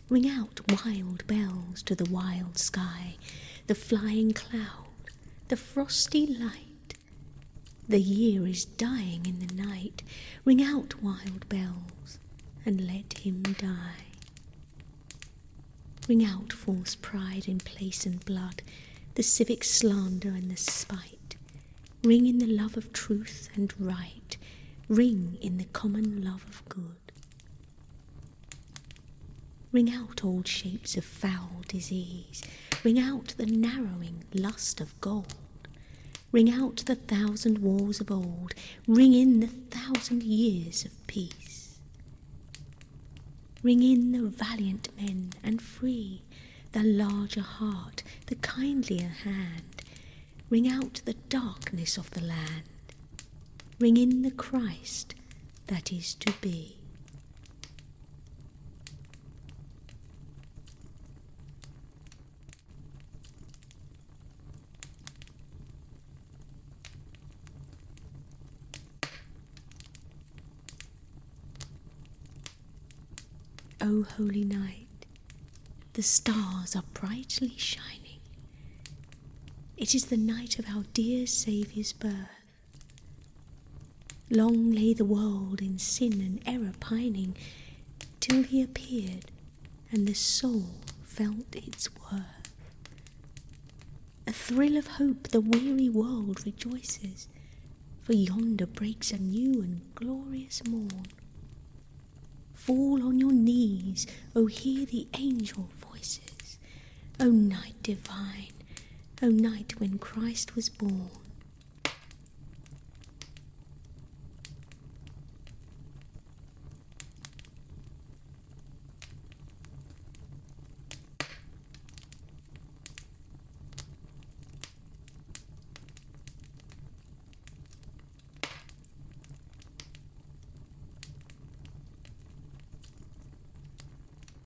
Ring 0.09 0.30
out 0.30 0.61
wild 0.86 1.26
bells 1.26 1.82
to 1.82 1.94
the 1.94 2.11
wild 2.11 2.56
sky, 2.56 3.16
the 3.66 3.74
flying 3.74 4.32
cloud, 4.32 4.88
the 5.49 5.57
frosty 5.57 6.26
light. 6.26 6.94
The 7.88 8.01
year 8.01 8.46
is 8.46 8.66
dying 8.66 9.24
in 9.24 9.46
the 9.46 9.55
night. 9.55 10.03
Ring 10.44 10.62
out 10.62 11.03
wild 11.03 11.49
bells 11.49 12.18
and 12.66 12.86
let 12.86 13.18
him 13.20 13.42
die. 13.42 14.05
Ring 16.07 16.22
out 16.24 16.53
false 16.53 16.94
pride 16.94 17.49
in 17.49 17.59
place 17.61 18.05
and 18.05 18.22
blood, 18.26 18.62
the 19.14 19.22
civic 19.22 19.64
slander 19.64 20.28
and 20.28 20.51
the 20.51 20.57
spite. 20.57 21.36
Ring 22.05 22.26
in 22.26 22.38
the 22.38 22.46
love 22.46 22.76
of 22.76 22.92
truth 22.92 23.49
and 23.55 23.72
right. 23.78 24.36
Ring 24.88 25.38
in 25.40 25.57
the 25.59 25.64
common 25.64 26.22
love 26.22 26.44
of 26.49 26.68
good. 26.68 26.96
Ring 29.72 29.90
out 29.92 30.24
old 30.24 30.46
shapes 30.46 30.96
of 30.96 31.05
foul 31.05 31.62
disease. 31.68 32.42
Ring 32.85 32.99
out 32.99 33.35
the 33.37 33.47
narrowing 33.47 34.24
lust 34.33 34.81
of 34.81 34.99
gold. 35.01 35.35
Ring 36.31 36.51
out 36.51 36.85
the 36.87 36.95
thousand 36.95 37.59
wars 37.59 38.01
of 38.01 38.11
old. 38.11 38.55
Ring 38.87 39.14
in 39.14 39.41
the 39.41 39.47
thousand 39.47 40.22
years 40.22 40.85
of 40.85 41.07
peace. 41.07 41.79
Ring 43.62 43.83
in 43.83 44.12
the 44.12 44.29
valiant 44.29 44.89
men 44.97 45.33
and 45.43 45.61
free, 45.61 46.22
the 46.72 46.83
larger 46.85 47.41
heart, 47.41 48.03
the 48.26 48.37
kindlier 48.37 49.09
hand. 49.09 49.83
Ring 50.49 50.68
out 50.68 51.03
the 51.05 51.14
darkness 51.29 51.97
of 51.99 52.11
the 52.11 52.20
land. 52.22 52.62
Ring 53.81 53.97
in 53.97 54.22
the 54.22 54.31
Christ 54.31 55.14
that 55.66 55.93
is 55.93 56.14
to 56.14 56.33
be. 56.41 56.78
Holy 74.03 74.44
night, 74.44 75.07
the 75.94 76.03
stars 76.03 76.76
are 76.76 76.84
brightly 76.94 77.55
shining. 77.57 78.20
It 79.76 79.94
is 79.94 80.07
the 80.07 80.16
night 80.16 80.59
of 80.59 80.66
our 80.68 80.84
dear 80.92 81.26
Saviour's 81.26 81.92
birth. 81.92 82.28
Long 84.30 84.72
lay 84.72 84.92
the 84.94 85.05
world 85.05 85.61
in 85.62 85.78
sin 85.78 86.20
and 86.20 86.42
error 86.46 86.72
pining, 86.80 87.36
till 88.20 88.42
he 88.42 88.62
appeared 88.62 89.26
and 89.90 90.07
the 90.07 90.14
soul 90.14 90.70
felt 91.05 91.55
its 91.55 91.88
worth. 92.12 92.53
A 94.26 94.32
thrill 94.32 94.76
of 94.76 94.86
hope 94.86 95.28
the 95.28 95.40
weary 95.40 95.88
world 95.88 96.44
rejoices, 96.44 97.28
for 98.03 98.12
yonder 98.12 98.66
breaks 98.66 99.12
a 99.12 99.18
new 99.18 99.62
and 99.62 99.80
glorious 99.94 100.62
morn. 100.66 101.07
Fall 102.68 103.02
on 103.02 103.18
your 103.18 103.32
knees, 103.32 104.06
O 104.36 104.44
hear 104.44 104.84
the 104.84 105.06
angel 105.14 105.70
voices. 105.80 106.58
O 107.18 107.30
night 107.30 107.82
divine, 107.82 108.52
O 109.22 109.28
night 109.28 109.80
when 109.80 109.96
Christ 109.96 110.54
was 110.54 110.68
born. 110.68 111.08